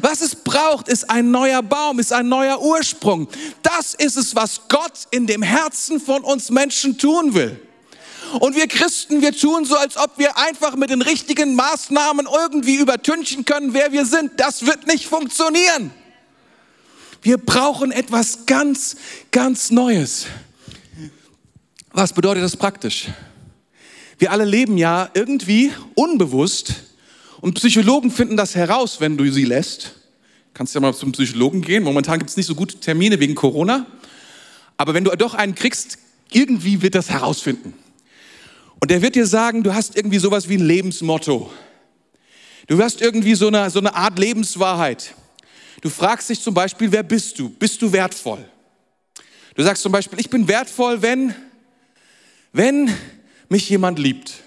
Was 0.00 0.20
es 0.20 0.36
braucht, 0.36 0.88
ist 0.88 1.10
ein 1.10 1.32
neuer 1.32 1.62
Baum, 1.62 1.98
ist 1.98 2.12
ein 2.12 2.28
neuer 2.28 2.62
Ursprung. 2.62 3.26
Das 3.62 3.94
ist 3.94 4.16
es, 4.16 4.36
was 4.36 4.60
Gott 4.68 5.08
in 5.10 5.26
dem 5.26 5.42
Herzen 5.42 6.00
von 6.00 6.22
uns 6.22 6.50
Menschen 6.50 6.98
tun 6.98 7.34
will. 7.34 7.60
Und 8.40 8.56
wir 8.56 8.66
Christen, 8.66 9.20
wir 9.20 9.32
tun 9.32 9.64
so, 9.64 9.76
als 9.76 9.96
ob 9.96 10.18
wir 10.18 10.36
einfach 10.38 10.76
mit 10.76 10.90
den 10.90 11.02
richtigen 11.02 11.54
Maßnahmen 11.54 12.26
irgendwie 12.26 12.76
übertünchen 12.76 13.44
können, 13.44 13.74
wer 13.74 13.92
wir 13.92 14.06
sind. 14.06 14.32
Das 14.38 14.66
wird 14.66 14.86
nicht 14.86 15.06
funktionieren. 15.06 15.90
Wir 17.20 17.38
brauchen 17.38 17.92
etwas 17.92 18.46
ganz, 18.46 18.96
ganz 19.30 19.70
Neues. 19.70 20.26
Was 21.92 22.12
bedeutet 22.12 22.42
das 22.42 22.56
praktisch? 22.56 23.08
Wir 24.18 24.32
alle 24.32 24.44
leben 24.44 24.78
ja 24.78 25.10
irgendwie 25.14 25.72
unbewusst 25.94 26.74
und 27.40 27.54
Psychologen 27.54 28.10
finden 28.10 28.36
das 28.36 28.54
heraus, 28.54 29.00
wenn 29.00 29.16
du 29.16 29.30
sie 29.30 29.44
lässt. 29.44 29.94
Kannst 30.54 30.74
ja 30.74 30.80
mal 30.80 30.94
zum 30.94 31.12
Psychologen 31.12 31.62
gehen. 31.62 31.82
Momentan 31.82 32.18
gibt 32.18 32.30
es 32.30 32.36
nicht 32.36 32.46
so 32.46 32.54
gute 32.54 32.78
Termine 32.78 33.20
wegen 33.20 33.34
Corona. 33.34 33.86
Aber 34.76 34.94
wenn 34.94 35.04
du 35.04 35.10
doch 35.16 35.34
einen 35.34 35.54
kriegst, 35.54 35.98
irgendwie 36.30 36.82
wird 36.82 36.94
das 36.94 37.10
herausfinden. 37.10 37.74
Und 38.82 38.90
der 38.90 39.00
wird 39.00 39.14
dir 39.14 39.26
sagen, 39.26 39.62
du 39.62 39.72
hast 39.72 39.94
irgendwie 39.96 40.18
sowas 40.18 40.48
wie 40.48 40.56
ein 40.56 40.66
Lebensmotto. 40.66 41.52
Du 42.66 42.82
hast 42.82 43.00
irgendwie 43.00 43.36
so 43.36 43.46
eine, 43.46 43.70
so 43.70 43.78
eine 43.78 43.94
Art 43.94 44.18
Lebenswahrheit. 44.18 45.14
Du 45.82 45.88
fragst 45.88 46.28
dich 46.28 46.40
zum 46.40 46.52
Beispiel, 46.52 46.90
wer 46.90 47.04
bist 47.04 47.38
du? 47.38 47.48
Bist 47.48 47.80
du 47.80 47.92
wertvoll? 47.92 48.44
Du 49.54 49.62
sagst 49.62 49.84
zum 49.84 49.92
Beispiel, 49.92 50.18
ich 50.18 50.30
bin 50.30 50.48
wertvoll, 50.48 51.00
wenn, 51.00 51.32
wenn 52.52 52.92
mich 53.48 53.70
jemand 53.70 54.00
liebt. 54.00 54.42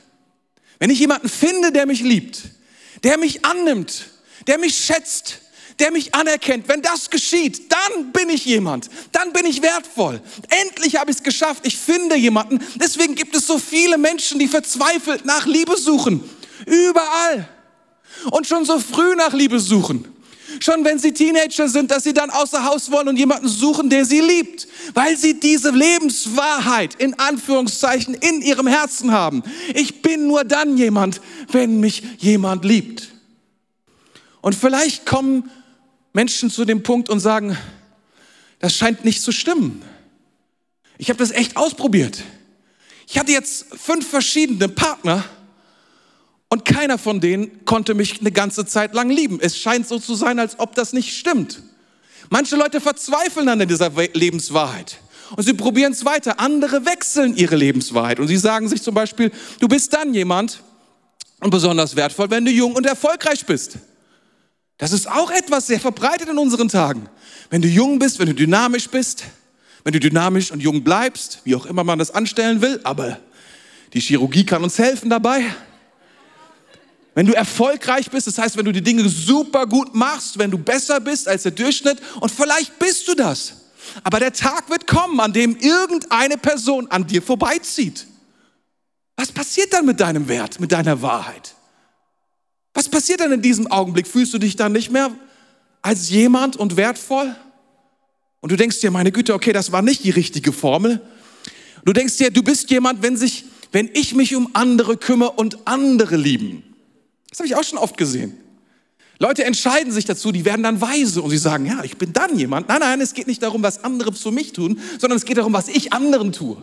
Wenn 0.80 0.90
ich 0.90 1.00
jemanden 1.00 1.30
finde, 1.30 1.72
der 1.72 1.86
mich 1.86 2.02
liebt, 2.02 2.42
der 3.06 3.18
mich 3.18 3.46
annimmt, 3.46 4.10
der 4.48 4.58
mich 4.58 4.76
schätzt, 4.76 5.44
der 5.80 5.92
mich 5.92 6.16
anerkennt. 6.16 6.68
Wenn 6.68 6.82
das 6.82 7.10
geschieht, 7.10 7.72
dann 7.72 8.12
bin 8.12 8.30
ich 8.30 8.46
jemand, 8.46 8.90
dann 9.12 9.34
bin 9.34 9.46
ich 9.46 9.62
wertvoll. 9.62 10.22
Endlich 10.64 10.96
habe 10.96 11.12
ich 11.12 11.18
es 11.18 11.24
geschafft, 11.24 11.66
ich 11.66 11.78
finde 11.78 12.16
jemanden. 12.16 12.60
Deswegen 12.76 13.16
gibt 13.16 13.36
es 13.36 13.48
so 13.48 13.58
viele 13.58 13.98
Menschen, 13.98 14.40
die 14.40 14.48
verzweifelt 14.48 15.26
nach 15.26 15.46
Liebe 15.46 15.78
suchen. 15.78 16.24
Überall. 16.66 17.50
Und 18.32 18.48
schon 18.48 18.66
so 18.66 18.80
früh 18.80 19.16
nach 19.16 19.34
Liebe 19.34 19.60
suchen. 19.60 20.12
Schon 20.60 20.86
wenn 20.86 21.00
sie 21.00 21.12
Teenager 21.12 21.68
sind, 21.68 21.92
dass 21.92 22.04
sie 22.04 22.14
dann 22.14 22.30
außer 22.30 22.64
Haus 22.64 22.92
wollen 22.92 23.10
und 23.10 23.18
jemanden 23.18 23.48
suchen, 23.48 23.90
der 23.90 24.06
sie 24.06 24.22
liebt. 24.22 24.68
Weil 24.94 25.18
sie 25.18 25.40
diese 25.40 25.72
Lebenswahrheit 25.72 26.96
in 26.96 27.20
Anführungszeichen 27.20 28.14
in 28.14 28.42
ihrem 28.42 28.68
Herzen 28.68 29.12
haben. 29.12 29.44
Ich 29.74 30.02
bin 30.02 30.28
nur 30.28 30.46
dann 30.46 30.78
jemand, 30.78 31.20
wenn 31.52 31.80
mich 31.80 32.04
jemand 32.20 32.64
liebt. 32.64 33.10
Und 34.42 34.56
vielleicht 34.56 35.06
kommen 35.06 35.50
Menschen 36.16 36.50
zu 36.50 36.64
dem 36.64 36.82
Punkt 36.82 37.10
und 37.10 37.20
sagen, 37.20 37.58
das 38.60 38.74
scheint 38.74 39.04
nicht 39.04 39.22
zu 39.22 39.34
stimmen. 39.34 39.82
Ich 40.98 41.10
habe 41.10 41.20
das 41.20 41.32
echt 41.32 41.58
ausprobiert. 41.58 42.24
Ich 43.06 43.20
hatte 43.20 43.34
jetzt 43.34 43.66
fünf 43.76 44.08
verschiedene 44.08 44.70
Partner 44.70 45.26
und 46.48 46.64
keiner 46.64 46.98
von 46.98 47.20
denen 47.20 47.66
konnte 47.66 47.96
mich 47.96 48.22
eine 48.22 48.32
ganze 48.32 48.66
Zeit 48.66 48.94
lang 48.94 49.10
lieben. 49.10 49.40
Es 49.42 49.58
scheint 49.58 49.90
so 49.90 50.00
zu 50.00 50.16
sein, 50.16 50.40
als 50.40 50.58
ob 50.58 50.74
das 50.74 50.94
nicht 50.94 51.18
stimmt. 51.18 51.62
Manche 52.30 52.56
Leute 52.56 52.80
verzweifeln 52.80 53.50
an 53.50 53.68
dieser 53.68 53.92
Lebenswahrheit 54.14 55.02
und 55.36 55.44
sie 55.44 55.54
probieren 55.54 55.92
es 55.92 56.06
weiter. 56.06 56.40
Andere 56.40 56.86
wechseln 56.86 57.36
ihre 57.36 57.58
Lebenswahrheit 57.58 58.22
und 58.22 58.30
sie 58.30 58.38
sagen 58.38 58.70
sich 58.70 58.82
zum 58.82 58.96
Beispiel, 58.96 59.34
du 59.60 59.68
bist 59.68 59.94
dann 59.94 60.14
jemand 60.14 60.62
und 61.42 61.50
besonders 61.50 61.98
wertvoll, 61.98 62.30
wenn 62.30 62.46
du 62.46 62.52
jung 62.52 62.74
und 62.74 62.86
erfolgreich 62.86 63.46
bist. 63.46 63.80
Das 64.78 64.92
ist 64.92 65.10
auch 65.10 65.32
etwas 65.32 65.68
sehr 65.68 65.80
verbreitet 65.80 66.30
in 66.30 66.38
unseren 66.38 66.68
Tagen. 66.68 67.08
Wenn 67.50 67.62
du 67.62 67.68
jung 67.68 68.00
bist, 68.00 68.20
wenn 68.20 68.28
du 68.28 68.34
dynamisch 68.34 68.90
bist, 68.90 69.24
wenn 69.84 69.94
du 69.94 70.00
dynamisch 70.00 70.52
und 70.52 70.60
jung 70.60 70.84
bleibst, 70.84 71.42
wie 71.44 71.56
auch 71.56 71.66
immer 71.66 71.84
man 71.84 72.00
das 72.00 72.12
anstellen 72.12 72.62
will, 72.62 72.82
aber 72.84 73.20
die 73.94 74.00
Chirurgie 74.00 74.46
kann 74.46 74.64
uns 74.64 74.78
helfen 74.78 75.10
dabei. 75.10 75.46
Wenn 77.14 77.26
du 77.26 77.34
erfolgreich 77.34 78.12
bist, 78.12 78.28
das 78.28 78.38
heißt, 78.38 78.58
wenn 78.58 78.66
du 78.66 78.74
die 78.74 78.82
Dinge 78.82 79.08
super 79.08 79.66
gut 79.66 79.96
machst, 79.96 80.38
wenn 80.38 80.52
du 80.52 80.58
besser 80.58 81.00
bist 81.00 81.30
als 81.30 81.44
der 81.44 81.54
Durchschnitt 81.54 82.02
und 82.20 82.30
vielleicht 82.30 82.78
bist 82.78 83.08
du 83.08 83.16
das. 83.16 83.54
Aber 84.04 84.20
der 84.20 84.34
Tag 84.34 84.70
wird 84.70 84.86
kommen, 84.86 85.20
an 85.22 85.32
dem 85.32 85.56
irgendeine 85.56 86.38
Person 86.38 86.92
an 86.92 87.08
dir 87.08 87.22
vorbeizieht. 87.22 88.06
Was 89.16 89.32
passiert 89.32 89.72
dann 89.72 89.86
mit 89.86 90.02
deinem 90.02 90.28
Wert, 90.28 90.60
mit 90.60 90.74
deiner 90.74 91.02
Wahrheit? 91.02 91.56
Was 92.76 92.90
passiert 92.90 93.22
dann 93.22 93.32
in 93.32 93.42
diesem 93.42 93.68
Augenblick? 93.68 94.06
Fühlst 94.06 94.34
du 94.34 94.38
dich 94.38 94.58
dann 94.58 94.74
nicht 94.74 94.92
mehr 94.92 95.10
als 95.82 96.10
jemand 96.10 96.58
und 96.58 96.76
wertvoll? 96.76 97.34
Und 98.42 98.52
du 98.52 98.58
denkst 98.58 98.82
dir, 98.82 98.92
meine 98.92 99.14
Güte, 99.14 99.34
okay, 99.34 99.54
das 99.54 99.72
war 99.72 99.82
nicht 99.82 100.04
die 100.04 100.12
richtige 100.12 100.52
Formel. 100.52 101.02
Du 101.86 101.94
denkst 101.94 102.18
dir, 102.18 102.32
du 102.32 102.44
bist 102.44 102.70
jemand, 102.70 103.02
wenn 103.02 103.16
sich, 103.16 103.46
wenn 103.72 103.90
ich 103.94 104.14
mich 104.14 104.36
um 104.36 104.50
andere 104.54 104.98
kümmere 104.98 105.32
und 105.32 105.66
andere 105.66 106.18
lieben. 106.18 106.64
Das 107.30 107.40
habe 107.40 107.48
ich 107.48 107.56
auch 107.56 107.64
schon 107.64 107.80
oft 107.80 107.98
gesehen. 107.98 108.38
Leute 109.20 109.46
entscheiden 109.46 109.94
sich 109.94 110.04
dazu, 110.04 110.34
die 110.34 110.44
werden 110.44 110.64
dann 110.64 110.82
weise 110.82 111.22
und 111.22 111.30
sie 111.30 111.38
sagen, 111.38 111.66
ja, 111.66 111.82
ich 111.82 111.98
bin 111.98 112.12
dann 112.12 112.38
jemand. 112.38 112.68
Nein, 112.68 112.82
nein, 112.82 113.00
es 113.00 113.14
geht 113.14 113.28
nicht 113.28 113.42
darum, 113.42 113.64
was 113.64 113.86
andere 113.86 114.12
für 114.12 114.32
mich 114.32 114.52
tun, 114.52 114.82
sondern 115.00 115.16
es 115.16 115.24
geht 115.24 115.38
darum, 115.38 115.54
was 115.54 115.70
ich 115.70 115.94
anderen 115.94 116.34
tue. 116.34 116.62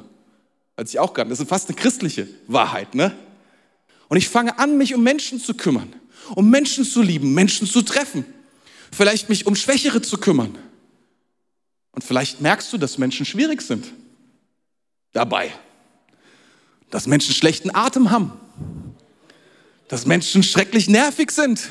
Als 0.76 0.90
ich 0.90 0.98
auch 0.98 1.14
gerade, 1.14 1.30
das 1.30 1.40
ist 1.40 1.48
fast 1.48 1.70
eine 1.70 1.76
christliche 1.76 2.28
Wahrheit, 2.48 2.94
ne? 2.94 3.16
Und 4.08 4.18
ich 4.18 4.28
fange 4.28 4.58
an, 4.58 4.76
mich 4.76 4.94
um 4.94 5.02
Menschen 5.02 5.40
zu 5.40 5.54
kümmern 5.54 5.94
um 6.34 6.50
Menschen 6.50 6.84
zu 6.84 7.02
lieben, 7.02 7.34
Menschen 7.34 7.66
zu 7.66 7.82
treffen, 7.82 8.24
vielleicht 8.90 9.28
mich 9.28 9.46
um 9.46 9.54
Schwächere 9.54 10.02
zu 10.02 10.18
kümmern. 10.18 10.56
Und 11.92 12.02
vielleicht 12.04 12.40
merkst 12.40 12.72
du, 12.72 12.78
dass 12.78 12.98
Menschen 12.98 13.26
schwierig 13.26 13.62
sind 13.62 13.86
dabei, 15.12 15.52
dass 16.90 17.06
Menschen 17.06 17.34
schlechten 17.34 17.74
Atem 17.74 18.10
haben, 18.10 18.32
dass 19.88 20.06
Menschen 20.06 20.42
schrecklich 20.42 20.88
nervig 20.88 21.30
sind, 21.30 21.70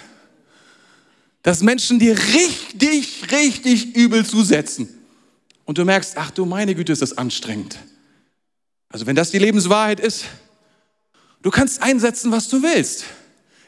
dass 1.41 1.61
Menschen 1.61 1.97
dir 1.97 2.17
richtig, 2.17 3.31
richtig 3.31 3.95
übel 3.95 4.25
zusetzen. 4.25 4.87
Und 5.65 5.77
du 5.77 5.85
merkst, 5.85 6.17
ach 6.17 6.31
du 6.31 6.45
meine 6.45 6.75
Güte, 6.75 6.91
ist 6.91 7.01
das 7.01 7.17
anstrengend. 7.17 7.77
Also 8.89 9.05
wenn 9.05 9.15
das 9.15 9.31
die 9.31 9.39
Lebenswahrheit 9.39 9.99
ist, 9.99 10.25
du 11.41 11.49
kannst 11.49 11.81
einsetzen, 11.81 12.31
was 12.31 12.49
du 12.49 12.61
willst. 12.61 13.05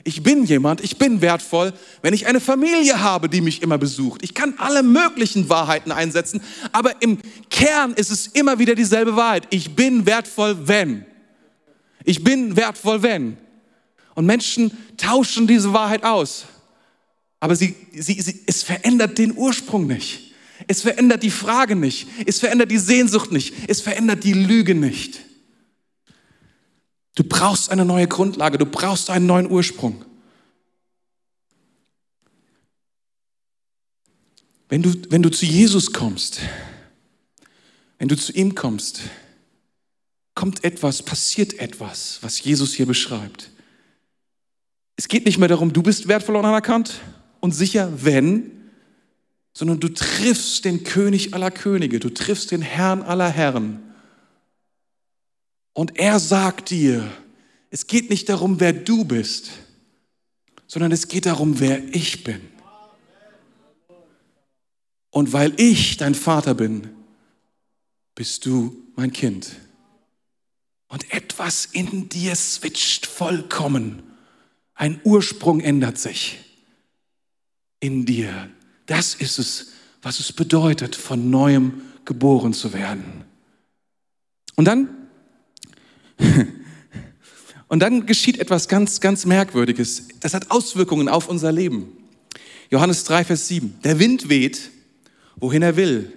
Ich 0.04 0.22
bin 0.22 0.44
jemand, 0.44 0.82
ich 0.82 0.98
bin 0.98 1.22
wertvoll, 1.22 1.74
wenn 2.02 2.14
ich 2.14 2.28
eine 2.28 2.42
Familie 2.42 3.02
habe, 3.02 3.30
die 3.30 3.40
mich 3.40 3.62
immer 3.62 3.78
besucht. 3.78 4.22
Ich 4.22 4.34
kann 4.34 4.56
alle 4.58 4.84
möglichen 4.84 5.48
Wahrheiten 5.48 5.92
einsetzen, 5.92 6.42
aber 6.74 7.02
im 7.02 7.20
Kern 7.50 7.94
ist 7.94 8.12
es 8.12 8.28
immer 8.28 8.60
wieder 8.60 8.76
dieselbe 8.76 9.16
Wahrheit. 9.16 9.48
Ich 9.50 9.76
bin 9.76 10.06
wertvoll, 10.06 10.68
wenn. 10.68 11.06
Ich 12.04 12.24
bin 12.24 12.58
wertvoll, 12.58 13.02
wenn. 13.02 13.38
Und 14.16 14.26
Menschen 14.26 14.72
tauschen 14.98 15.48
diese 15.48 15.72
Wahrheit 15.72 16.04
aus. 16.04 16.46
Aber 17.40 17.56
sie, 17.56 17.76
sie, 17.94 18.22
sie, 18.22 18.42
es 18.46 18.64
verändert 18.64 19.18
den 19.18 19.36
Ursprung 19.36 19.88
nicht. 19.88 20.34
Es 20.68 20.82
verändert 20.82 21.24
die 21.24 21.32
Frage 21.32 21.76
nicht. 21.76 22.08
Es 22.26 22.40
verändert 22.40 22.72
die 22.72 22.78
Sehnsucht 22.78 23.32
nicht. 23.32 23.54
Es 23.68 23.82
verändert 23.82 24.24
die 24.24 24.34
Lüge 24.34 24.76
nicht. 24.76 25.22
Du 27.16 27.24
brauchst 27.24 27.70
eine 27.70 27.86
neue 27.86 28.08
Grundlage, 28.08 28.58
du 28.58 28.66
brauchst 28.66 29.10
einen 29.10 29.26
neuen 29.26 29.50
Ursprung. 29.50 30.04
Wenn 34.70 34.82
du, 34.82 34.92
wenn 35.10 35.22
du 35.22 35.30
zu 35.30 35.46
Jesus 35.46 35.94
kommst, 35.94 36.40
wenn 38.00 38.08
du 38.08 38.18
zu 38.18 38.32
ihm 38.34 38.56
kommst, 38.56 39.02
kommt 40.34 40.64
etwas, 40.64 41.04
passiert 41.04 41.60
etwas, 41.60 42.18
was 42.22 42.44
Jesus 42.44 42.74
hier 42.74 42.88
beschreibt. 42.88 43.52
Es 44.96 45.08
geht 45.08 45.26
nicht 45.26 45.38
mehr 45.38 45.48
darum, 45.48 45.74
du 45.74 45.84
bist 45.84 46.08
wertvoll 46.08 46.36
und 46.36 46.46
anerkannt 46.46 47.02
und 47.40 47.52
sicher, 47.52 47.92
wenn, 48.04 48.52
sondern 49.54 49.80
du 49.80 49.90
triffst 49.90 50.66
den 50.66 50.84
König 50.84 51.36
aller 51.36 51.52
Könige, 51.52 52.00
du 52.00 52.10
triffst 52.10 52.50
den 52.50 52.64
Herrn 52.64 53.04
aller 53.04 53.30
Herren. 53.30 53.93
Und 55.74 55.98
er 55.98 56.20
sagt 56.20 56.70
dir, 56.70 57.12
es 57.70 57.88
geht 57.88 58.10
nicht 58.10 58.30
darum, 58.30 58.60
wer 58.60 58.74
du 58.74 59.04
bist, 59.04 59.50
sondern 60.68 60.92
es 60.92 61.08
geht 61.08 61.26
darum, 61.26 61.60
wer 61.60 61.84
ich 61.94 62.24
bin. 62.24 62.42
Und 65.10 65.34
weil 65.34 65.54
ich 65.58 65.98
dein 65.98 66.16
Vater 66.16 66.56
bin, 66.56 66.90
bist 68.16 68.46
du 68.46 68.76
mein 68.96 69.12
Kind. 69.12 69.52
Und 70.88 71.12
etwas 71.12 71.66
in 71.66 72.10
dir 72.10 72.36
switcht 72.36 73.06
vollkommen. 73.06 74.04
Ein 74.76 75.00
Ursprung 75.04 75.60
ändert 75.60 75.98
sich 75.98 76.40
in 77.80 78.06
dir. 78.06 78.50
Das 78.86 79.16
ist 79.16 79.40
es, 79.40 79.72
was 80.02 80.20
es 80.20 80.32
bedeutet, 80.32 80.96
von 80.96 81.30
neuem 81.30 81.82
geboren 82.06 82.54
zu 82.54 82.74
werden. 82.74 83.24
Und 84.56 84.66
dann, 84.66 85.03
und 87.68 87.80
dann 87.80 88.06
geschieht 88.06 88.38
etwas 88.40 88.68
ganz, 88.68 89.00
ganz 89.00 89.26
Merkwürdiges. 89.26 90.08
Das 90.20 90.34
hat 90.34 90.52
Auswirkungen 90.52 91.10
auf 91.10 91.28
unser 91.28 91.52
Leben. 91.52 91.98
Johannes 92.70 93.04
3, 93.04 93.26
Vers 93.26 93.48
7. 93.48 93.80
Der 93.84 94.00
Wind 94.00 94.30
weht, 94.30 94.72
wohin 95.36 95.62
er 95.62 95.76
will. 95.76 96.12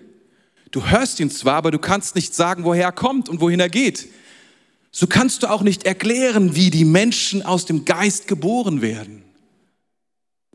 Du 0.71 0.87
hörst 0.87 1.21
ihn 1.21 1.31
zwar, 1.31 1.55
aber 1.55 1.71
du 1.71 1.79
kannst 1.79 2.15
nicht 2.15 2.35
sagen, 2.35 2.65
woher 2.65 2.85
er 2.85 2.93
kommt 2.93 3.29
und 3.29 3.41
wohin 3.41 3.61
er 3.61 3.69
geht. 3.69 4.09
So 4.91 5.07
kannst 5.07 5.43
du 5.43 5.51
auch 5.51 5.63
nicht 5.63 5.85
erklären, 5.85 6.55
wie 6.57 6.71
die 6.71 6.85
Menschen 6.85 7.43
aus 7.43 7.67
dem 7.67 7.85
Geist 7.85 8.29
geboren 8.29 8.83
werden. 8.83 9.23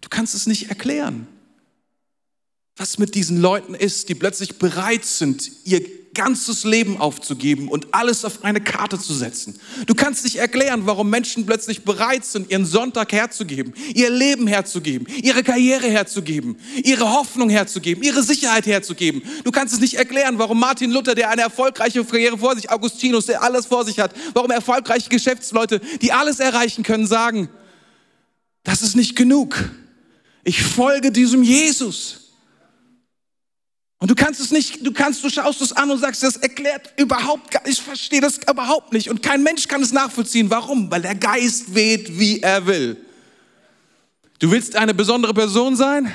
Du 0.01 0.09
kannst 0.09 0.33
es 0.33 0.47
nicht 0.47 0.69
erklären 0.69 1.27
was 2.81 2.97
mit 2.97 3.15
diesen 3.15 3.39
Leuten 3.39 3.75
ist, 3.75 4.09
die 4.09 4.15
plötzlich 4.15 4.57
bereit 4.57 5.05
sind, 5.05 5.51
ihr 5.65 5.83
ganzes 6.13 6.63
Leben 6.63 6.97
aufzugeben 6.97 7.67
und 7.67 7.93
alles 7.93 8.25
auf 8.25 8.43
eine 8.43 8.61
Karte 8.61 8.99
zu 8.99 9.13
setzen. 9.13 9.59
Du 9.85 9.95
kannst 9.95 10.23
nicht 10.23 10.35
erklären, 10.35 10.85
warum 10.85 11.09
Menschen 11.09 11.45
plötzlich 11.45 11.83
bereit 11.83 12.25
sind, 12.25 12.51
ihren 12.51 12.65
Sonntag 12.65 13.11
herzugeben, 13.13 13.73
ihr 13.93 14.09
Leben 14.09 14.47
herzugeben, 14.47 15.07
ihre 15.21 15.43
Karriere 15.43 15.87
herzugeben, 15.87 16.57
ihre 16.83 17.11
Hoffnung 17.11 17.49
herzugeben, 17.49 18.03
ihre 18.03 18.23
Sicherheit 18.23 18.65
herzugeben. 18.65 19.21
Du 19.43 19.51
kannst 19.51 19.73
es 19.73 19.79
nicht 19.79 19.93
erklären, 19.93 20.37
warum 20.37 20.59
Martin 20.59 20.91
Luther, 20.91 21.15
der 21.15 21.29
eine 21.29 21.41
erfolgreiche 21.43 22.03
Karriere 22.03 22.37
vor 22.37 22.55
sich, 22.55 22.69
Augustinus, 22.69 23.27
der 23.27 23.41
alles 23.41 23.65
vor 23.65 23.85
sich 23.85 23.99
hat, 23.99 24.13
warum 24.33 24.51
erfolgreiche 24.51 25.09
Geschäftsleute, 25.09 25.79
die 26.01 26.11
alles 26.11 26.39
erreichen 26.39 26.83
können, 26.83 27.07
sagen, 27.07 27.49
das 28.63 28.81
ist 28.81 28.95
nicht 28.95 29.15
genug. 29.15 29.55
Ich 30.43 30.61
folge 30.61 31.11
diesem 31.11 31.43
Jesus. 31.43 32.20
Und 34.01 34.09
du 34.09 34.15
kannst 34.15 34.39
es 34.39 34.49
nicht, 34.49 34.83
du 34.83 34.91
kannst, 34.91 35.23
du 35.23 35.29
schaust 35.29 35.61
es 35.61 35.73
an 35.73 35.91
und 35.91 35.99
sagst, 35.99 36.23
das 36.23 36.35
erklärt 36.35 36.91
überhaupt 36.97 37.51
gar, 37.51 37.61
ich 37.67 37.79
verstehe 37.79 38.19
das 38.19 38.39
überhaupt 38.39 38.93
nicht. 38.93 39.11
Und 39.11 39.21
kein 39.21 39.43
Mensch 39.43 39.67
kann 39.67 39.83
es 39.83 39.93
nachvollziehen. 39.93 40.49
Warum? 40.49 40.89
Weil 40.89 41.03
der 41.03 41.13
Geist 41.13 41.75
weht, 41.75 42.17
wie 42.17 42.39
er 42.39 42.65
will. 42.65 42.97
Du 44.39 44.49
willst 44.49 44.75
eine 44.75 44.95
besondere 44.95 45.35
Person 45.35 45.75
sein? 45.75 46.11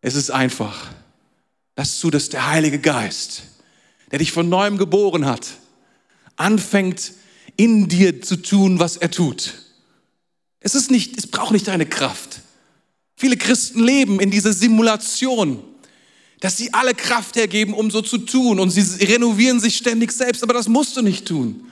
Es 0.00 0.14
ist 0.14 0.30
einfach. 0.30 0.88
Lass 1.76 1.98
zu, 1.98 2.08
dass 2.08 2.30
der 2.30 2.48
Heilige 2.48 2.78
Geist, 2.78 3.42
der 4.10 4.20
dich 4.20 4.32
von 4.32 4.48
neuem 4.48 4.78
geboren 4.78 5.26
hat, 5.26 5.46
anfängt 6.36 7.12
in 7.58 7.86
dir 7.88 8.22
zu 8.22 8.36
tun, 8.36 8.78
was 8.78 8.96
er 8.96 9.10
tut. 9.10 9.52
Es 10.60 10.74
ist 10.74 10.90
nicht, 10.90 11.18
es 11.18 11.26
braucht 11.26 11.52
nicht 11.52 11.68
deine 11.68 11.84
Kraft. 11.84 12.40
Viele 13.14 13.36
Christen 13.36 13.84
leben 13.84 14.20
in 14.20 14.30
dieser 14.30 14.54
Simulation 14.54 15.62
dass 16.42 16.56
sie 16.56 16.74
alle 16.74 16.92
Kraft 16.92 17.36
hergeben, 17.36 17.72
um 17.72 17.88
so 17.92 18.02
zu 18.02 18.18
tun. 18.18 18.58
Und 18.58 18.70
sie 18.70 19.04
renovieren 19.04 19.60
sich 19.60 19.76
ständig 19.76 20.10
selbst, 20.10 20.42
aber 20.42 20.54
das 20.54 20.66
musst 20.66 20.96
du 20.96 21.00
nicht 21.00 21.24
tun. 21.28 21.68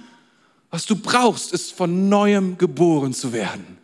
Was 0.70 0.86
du 0.86 0.94
brauchst, 0.94 1.52
ist 1.52 1.72
von 1.72 2.08
neuem 2.08 2.56
geboren 2.56 3.12
zu 3.12 3.32
werden. 3.32 3.78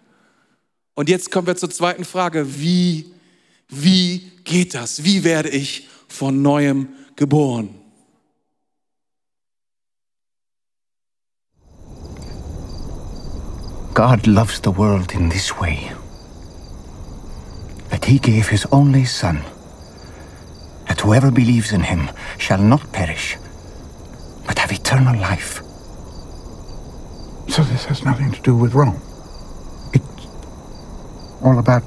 Und 0.94 1.08
jetzt 1.08 1.32
kommen 1.32 1.48
wir 1.48 1.56
zur 1.56 1.70
zweiten 1.70 2.04
Frage. 2.04 2.60
Wie, 2.60 3.06
wie 3.68 4.30
geht 4.44 4.74
das? 4.74 5.02
Wie 5.02 5.24
werde 5.24 5.48
ich 5.48 5.88
von 6.06 6.40
neuem 6.40 6.88
geboren? 7.16 7.70
God 13.92 14.24
loves 14.28 14.60
the 14.62 14.76
world 14.76 15.12
in 15.12 15.30
this 15.30 15.52
way 15.60 15.90
that 17.90 18.04
he 18.04 18.20
gave 18.20 18.48
his 18.48 18.70
only 18.70 19.04
son 19.04 19.42
that 20.96 21.02
whoever 21.02 21.30
believes 21.30 21.72
in 21.72 21.82
him 21.82 22.08
shall 22.38 22.58
not 22.58 22.92
perish, 22.92 23.36
but 24.46 24.58
have 24.58 24.72
eternal 24.72 25.18
life. 25.20 25.60
So 27.48 27.62
this 27.62 27.84
has 27.84 28.02
nothing 28.02 28.32
to 28.32 28.40
do 28.40 28.56
with 28.56 28.74
Rome. 28.74 29.00
It's 29.92 30.26
all 31.42 31.58
about 31.58 31.82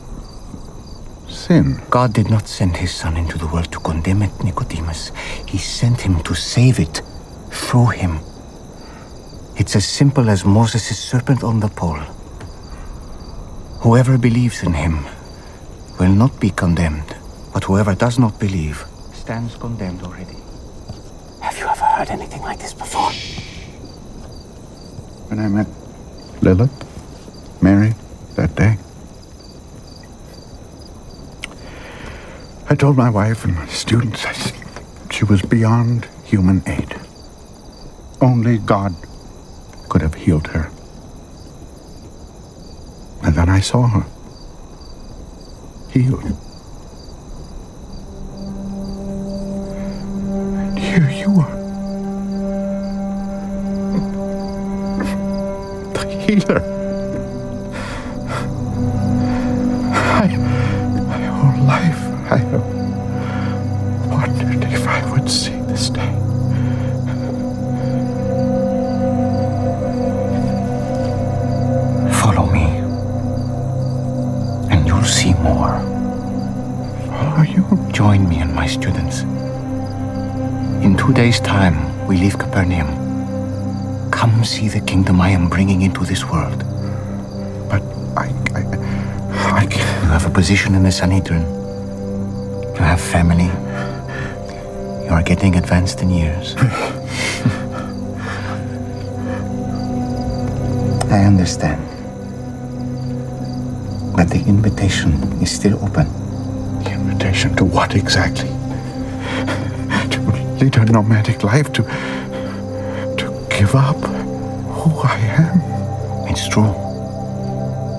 sin. 1.27 1.81
God 1.89 2.13
did 2.13 2.29
not 2.29 2.47
send 2.47 2.77
his 2.77 2.93
Son 2.93 3.17
into 3.17 3.37
the 3.39 3.47
world 3.47 3.71
to 3.71 3.79
condemn 3.79 4.21
it, 4.21 4.43
Nicodemus. 4.43 5.11
He 5.47 5.57
sent 5.57 6.01
him 6.01 6.21
to 6.23 6.35
save 6.35 6.79
it 6.79 7.01
through 7.49 7.87
him. 7.87 8.19
It's 9.57 9.75
as 9.75 9.87
simple 9.87 10.29
as 10.29 10.45
Moses' 10.45 10.99
serpent 10.99 11.43
on 11.43 11.59
the 11.59 11.67
pole. 11.67 12.03
Whoever 13.81 14.17
believes 14.17 14.61
in 14.61 14.73
him 14.73 15.05
will 15.99 16.13
not 16.13 16.39
be 16.39 16.51
condemned, 16.51 17.15
but 17.53 17.63
whoever 17.63 17.95
does 17.95 18.19
not 18.19 18.39
believe 18.39 18.85
stands 19.29 19.55
condemned 19.57 20.01
already. 20.01 20.37
Have 21.39 21.55
you 21.59 21.67
ever 21.67 21.85
heard 21.85 22.09
anything 22.09 22.41
like 22.41 22.57
this 22.57 22.73
before? 22.73 23.11
When 25.29 25.37
I 25.37 25.47
met 25.47 25.67
Lilith, 26.41 27.61
Mary, 27.61 27.93
that 28.37 28.55
day, 28.55 28.79
I 32.71 32.73
told 32.73 32.97
my 32.97 33.11
wife 33.11 33.45
and 33.45 33.53
my 33.53 33.67
students 33.67 34.25
I 34.25 34.33
she 35.11 35.25
was 35.25 35.43
beyond 35.43 36.07
human 36.25 36.63
aid. 36.65 36.99
Only 38.21 38.57
God 38.57 38.95
could 39.89 40.01
have 40.01 40.15
healed 40.15 40.47
her. 40.47 40.71
And 43.21 43.35
then 43.35 43.47
I 43.47 43.59
saw 43.59 43.85
her 43.89 44.05
healed. 45.91 46.48
Are. 51.23 51.51
The 55.93 56.03
healer. 56.25 56.61
I, 60.21 60.27
my 61.07 61.23
whole 61.25 61.59
life, 61.65 62.01
I 62.31 62.37
have 62.37 62.65
wondered 64.09 64.63
if 64.71 64.87
I 64.87 65.11
would 65.11 65.29
see 65.29 65.59
this 65.61 65.89
day. 65.89 66.11
Follow 72.21 72.45
me, 72.51 72.65
and 74.71 74.87
you'll 74.87 75.03
see 75.03 75.33
more. 75.35 75.79
Follow 77.07 77.43
you? 77.43 77.63
Join 77.91 78.27
me 78.27 78.39
and 78.39 78.53
my 78.53 78.67
students. 78.67 79.23
In 80.81 80.95
two 80.95 81.11
days' 81.11 81.41
time, 81.41 82.07
we 82.07 82.15
leave 82.15 82.37
Capernaum. 82.39 82.87
Come 84.11 84.45
see 84.45 84.69
the 84.69 84.79
kingdom 84.79 85.19
I 85.19 85.29
am 85.29 85.49
bringing 85.49 85.81
into 85.81 86.05
this 86.05 86.23
world. 86.25 86.59
But 87.69 87.83
I, 88.15 88.31
I, 88.55 88.61
I 89.61 89.65
can't. 89.65 90.03
You 90.03 90.09
have 90.09 90.25
a 90.25 90.29
position 90.29 90.75
in 90.75 90.83
the 90.83 90.91
Sanhedrin. 90.91 91.41
You 91.41 92.81
have 92.81 93.01
family. 93.01 93.51
You 95.05 95.11
are 95.11 95.21
getting 95.21 95.55
advanced 95.55 96.01
in 96.01 96.11
years. 96.11 96.55
I 101.11 101.25
understand. 101.25 101.83
But 104.15 104.29
the 104.29 104.43
invitation 104.47 105.11
is 105.41 105.51
still 105.51 105.83
open. 105.83 106.07
The 106.85 106.91
invitation 106.93 107.53
to 107.57 107.65
what 107.65 107.95
exactly? 107.95 108.58
Lead 110.59 110.75
a 110.75 110.85
nomadic 110.85 111.43
life, 111.43 111.71
to 111.71 111.83
to 113.17 113.47
give 113.49 113.75
up 113.75 113.95
who 114.75 114.91
I 114.99 115.17
am. 115.39 115.61
It's 116.29 116.47
true. 116.49 116.73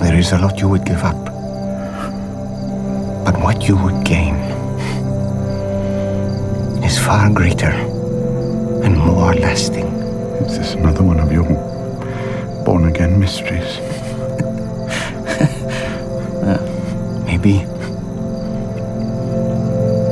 There 0.01 0.16
is 0.18 0.33
a 0.33 0.38
lot 0.38 0.61
you 0.61 0.68
would 0.68 0.85
give 0.85 1.03
up. 1.03 1.25
But 3.25 3.40
what 3.40 3.66
you 3.68 3.77
would 3.77 4.05
gain 4.05 4.35
is 6.85 6.99
far 6.99 7.31
greater 7.31 7.73
and 8.85 8.96
more 8.96 9.35
lasting. 9.35 9.87
Is 10.44 10.59
this 10.59 10.75
another 10.75 11.03
one 11.03 11.20
of 11.20 11.33
your 11.33 11.44
born 12.64 12.87
again 12.88 13.18
mysteries? 13.18 13.79
uh, 16.44 17.23
maybe. 17.27 17.64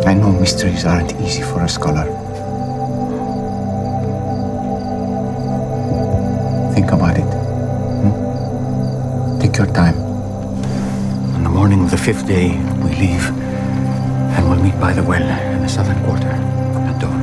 I 0.08 0.14
know 0.14 0.32
mysteries 0.32 0.86
aren't 0.86 1.12
easy 1.20 1.42
for 1.42 1.62
a 1.62 1.68
scholar. 1.68 2.17
Think 6.78 6.92
about 6.92 7.18
it. 7.18 7.24
Hmm? 8.02 9.40
Take 9.40 9.56
your 9.58 9.66
time. 9.66 9.96
On 11.34 11.42
the 11.42 11.48
morning 11.48 11.82
of 11.82 11.90
the 11.90 11.96
fifth 11.96 12.24
day, 12.28 12.50
we 12.84 12.90
leave. 12.94 13.24
And 14.36 14.48
we'll 14.48 14.62
meet 14.62 14.78
by 14.78 14.92
the 14.92 15.02
well 15.02 15.28
in 15.54 15.62
the 15.62 15.68
southern 15.68 16.00
quarter 16.04 16.28
at 16.28 17.00
dawn. 17.00 17.20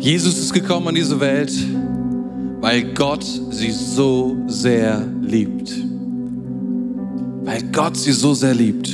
Jesus 0.00 0.36
ist 0.36 0.52
gekommen 0.52 0.88
in 0.88 0.96
diese 0.96 1.20
Welt, 1.20 1.52
weil 2.60 2.92
Gott 2.92 3.22
sie 3.22 3.70
so 3.70 4.36
sehr 4.48 5.00
liebt. 5.22 5.70
Weil 7.44 7.62
Gott 7.70 7.96
sie 7.96 8.10
so 8.10 8.34
sehr 8.34 8.54
liebt. 8.54 8.93